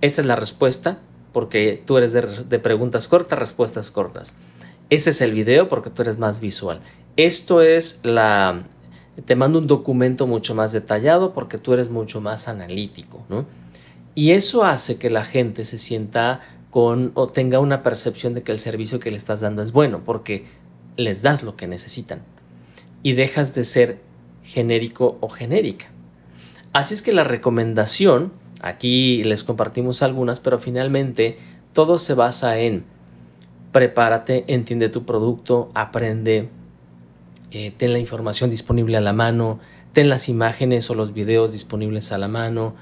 esa 0.00 0.20
es 0.20 0.26
la 0.26 0.36
respuesta 0.36 0.98
porque 1.32 1.82
tú 1.84 1.96
eres 1.96 2.12
de, 2.12 2.58
preguntas 2.58 3.08
cortas, 3.08 3.38
respuestas 3.38 3.90
cortas. 3.90 4.34
Ese 4.88 5.10
es 5.10 5.20
el 5.20 5.32
video 5.32 5.68
porque 5.68 5.90
tú 5.90 6.02
eres 6.02 6.18
más 6.18 6.40
visual. 6.40 6.80
Esto 7.16 7.62
es 7.62 8.00
la... 8.02 8.64
Te 9.24 9.36
mando 9.36 9.58
un 9.58 9.66
documento 9.66 10.26
mucho 10.26 10.54
más 10.54 10.72
detallado 10.72 11.32
porque 11.32 11.58
tú 11.58 11.72
eres 11.72 11.90
mucho 11.90 12.20
más 12.20 12.48
analítico, 12.48 13.24
¿no? 13.28 13.46
Y 14.14 14.32
eso 14.32 14.64
hace 14.64 14.98
que 14.98 15.10
la 15.10 15.24
gente 15.24 15.64
se 15.64 15.78
sienta 15.78 16.40
con 16.70 17.12
o 17.14 17.26
tenga 17.26 17.58
una 17.58 17.82
percepción 17.82 18.34
de 18.34 18.42
que 18.42 18.52
el 18.52 18.58
servicio 18.58 18.98
que 18.98 19.10
le 19.10 19.16
estás 19.16 19.40
dando 19.40 19.62
es 19.62 19.72
bueno 19.72 20.02
porque 20.04 20.46
les 20.96 21.22
das 21.22 21.42
lo 21.42 21.56
que 21.56 21.66
necesitan 21.66 22.22
y 23.02 23.12
dejas 23.12 23.54
de 23.54 23.64
ser 23.64 24.00
genérico 24.42 25.18
o 25.20 25.28
genérica. 25.28 25.86
Así 26.72 26.94
es 26.94 27.02
que 27.02 27.12
la 27.12 27.24
recomendación, 27.24 28.32
aquí 28.60 29.22
les 29.24 29.44
compartimos 29.44 30.02
algunas, 30.02 30.40
pero 30.40 30.58
finalmente 30.58 31.38
todo 31.72 31.98
se 31.98 32.14
basa 32.14 32.58
en 32.58 32.84
prepárate, 33.72 34.44
entiende 34.48 34.88
tu 34.88 35.04
producto, 35.04 35.70
aprende, 35.74 36.48
eh, 37.52 37.72
ten 37.76 37.92
la 37.92 37.98
información 37.98 38.50
disponible 38.50 38.96
a 38.96 39.00
la 39.00 39.12
mano, 39.12 39.60
ten 39.92 40.08
las 40.08 40.28
imágenes 40.28 40.90
o 40.90 40.94
los 40.94 41.14
videos 41.14 41.52
disponibles 41.52 42.12
a 42.12 42.18
la 42.18 42.28
mano, 42.28 42.74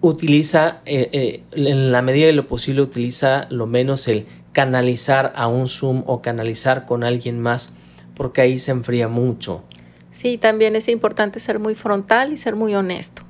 utiliza, 0.00 0.82
eh, 0.84 1.08
eh, 1.12 1.42
en 1.52 1.90
la 1.90 2.02
medida 2.02 2.26
de 2.26 2.32
lo 2.32 2.46
posible, 2.46 2.82
utiliza 2.82 3.46
lo 3.50 3.66
menos 3.66 4.08
el 4.08 4.26
canalizar 4.52 5.32
a 5.34 5.48
un 5.48 5.68
Zoom 5.68 6.04
o 6.06 6.20
canalizar 6.22 6.86
con 6.86 7.02
alguien 7.02 7.40
más, 7.40 7.76
porque 8.14 8.42
ahí 8.42 8.58
se 8.58 8.70
enfría 8.70 9.08
mucho. 9.08 9.62
Sí, 10.10 10.38
también 10.38 10.76
es 10.76 10.88
importante 10.88 11.40
ser 11.40 11.58
muy 11.58 11.74
frontal 11.74 12.32
y 12.32 12.36
ser 12.36 12.54
muy 12.54 12.74
honesto. 12.74 13.22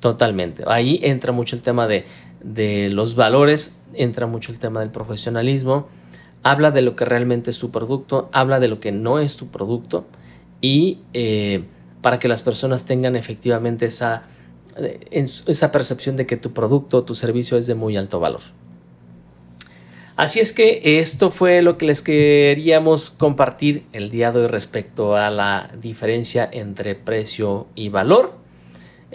Totalmente. 0.00 0.64
Ahí 0.66 1.00
entra 1.02 1.32
mucho 1.32 1.56
el 1.56 1.62
tema 1.62 1.88
de, 1.88 2.04
de 2.42 2.90
los 2.90 3.14
valores, 3.14 3.80
entra 3.94 4.26
mucho 4.26 4.52
el 4.52 4.58
tema 4.58 4.80
del 4.80 4.90
profesionalismo, 4.90 5.88
habla 6.42 6.70
de 6.70 6.82
lo 6.82 6.94
que 6.94 7.04
realmente 7.04 7.50
es 7.50 7.58
tu 7.58 7.70
producto, 7.70 8.28
habla 8.32 8.60
de 8.60 8.68
lo 8.68 8.78
que 8.78 8.92
no 8.92 9.18
es 9.18 9.36
tu 9.36 9.48
producto 9.48 10.06
y 10.60 10.98
eh, 11.12 11.64
para 12.02 12.18
que 12.18 12.28
las 12.28 12.42
personas 12.42 12.86
tengan 12.86 13.16
efectivamente 13.16 13.86
esa, 13.86 14.24
eh, 14.76 15.00
esa 15.10 15.72
percepción 15.72 16.16
de 16.16 16.26
que 16.26 16.36
tu 16.36 16.52
producto 16.52 16.98
o 16.98 17.02
tu 17.04 17.14
servicio 17.14 17.58
es 17.58 17.66
de 17.66 17.74
muy 17.74 17.96
alto 17.96 18.20
valor. 18.20 18.42
Así 20.14 20.40
es 20.40 20.52
que 20.52 20.98
esto 20.98 21.30
fue 21.30 21.60
lo 21.60 21.76
que 21.76 21.84
les 21.84 22.00
queríamos 22.00 23.10
compartir 23.10 23.84
el 23.92 24.08
día 24.08 24.32
de 24.32 24.40
hoy 24.40 24.46
respecto 24.46 25.14
a 25.14 25.30
la 25.30 25.70
diferencia 25.82 26.48
entre 26.50 26.94
precio 26.94 27.66
y 27.74 27.90
valor, 27.90 28.34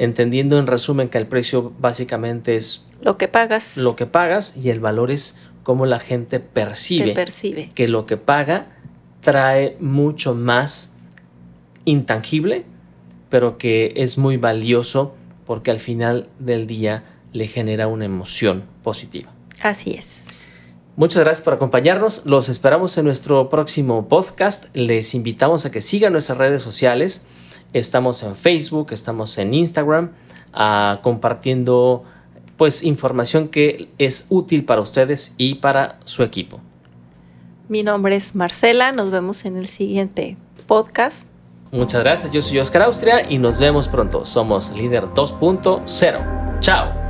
entendiendo 0.01 0.57
en 0.57 0.65
resumen 0.65 1.09
que 1.09 1.19
el 1.19 1.27
precio 1.27 1.73
básicamente 1.79 2.55
es 2.55 2.87
Lo 3.01 3.17
que 3.19 3.27
pagas. 3.27 3.77
lo 3.77 3.95
que 3.95 4.07
pagas 4.07 4.57
y 4.57 4.69
el 4.71 4.79
valor 4.79 5.11
es 5.11 5.39
cómo 5.61 5.85
la 5.85 5.99
gente 5.99 6.39
percibe, 6.39 7.05
que 7.05 7.11
percibe. 7.13 7.69
que 7.75 7.87
lo 7.87 8.07
que 8.07 8.17
paga 8.17 8.67
trae 9.21 9.77
mucho 9.79 10.33
más 10.33 10.95
intangible, 11.85 12.65
pero 13.29 13.59
que 13.59 13.93
es 13.95 14.17
muy 14.17 14.37
valioso 14.37 15.13
porque 15.45 15.69
al 15.69 15.79
final 15.79 16.29
del 16.39 16.65
día 16.65 17.03
le 17.31 17.47
genera 17.47 17.87
una 17.87 18.05
emoción 18.05 18.63
positiva. 18.81 19.29
Así 19.61 19.91
es. 19.91 20.25
Muchas 20.95 21.23
gracias 21.23 21.43
por 21.43 21.53
acompañarnos. 21.53 22.23
Los 22.25 22.49
esperamos 22.49 22.97
en 22.97 23.05
nuestro 23.05 23.49
próximo 23.49 24.09
podcast. 24.09 24.75
Les 24.75 25.13
invitamos 25.13 25.65
a 25.67 25.71
que 25.71 25.81
sigan 25.81 26.11
nuestras 26.13 26.39
redes 26.39 26.63
sociales. 26.63 27.25
Estamos 27.73 28.21
en 28.23 28.35
Facebook, 28.35 28.87
estamos 28.91 29.37
en 29.37 29.53
Instagram, 29.53 30.11
ah, 30.53 30.99
compartiendo 31.03 32.03
pues 32.57 32.83
información 32.83 33.47
que 33.47 33.89
es 33.97 34.27
útil 34.29 34.65
para 34.65 34.81
ustedes 34.81 35.33
y 35.37 35.55
para 35.55 35.99
su 36.05 36.23
equipo. 36.23 36.59
Mi 37.69 37.83
nombre 37.83 38.15
es 38.15 38.35
Marcela. 38.35 38.91
Nos 38.91 39.09
vemos 39.09 39.45
en 39.45 39.57
el 39.57 39.67
siguiente 39.67 40.37
podcast. 40.67 41.27
Muchas 41.71 42.03
gracias, 42.03 42.31
yo 42.31 42.41
soy 42.41 42.59
Oscar 42.59 42.83
Austria 42.83 43.31
y 43.31 43.37
nos 43.37 43.57
vemos 43.57 43.87
pronto. 43.87 44.25
Somos 44.25 44.71
Líder 44.75 45.05
2.0. 45.05 46.59
Chao. 46.59 47.00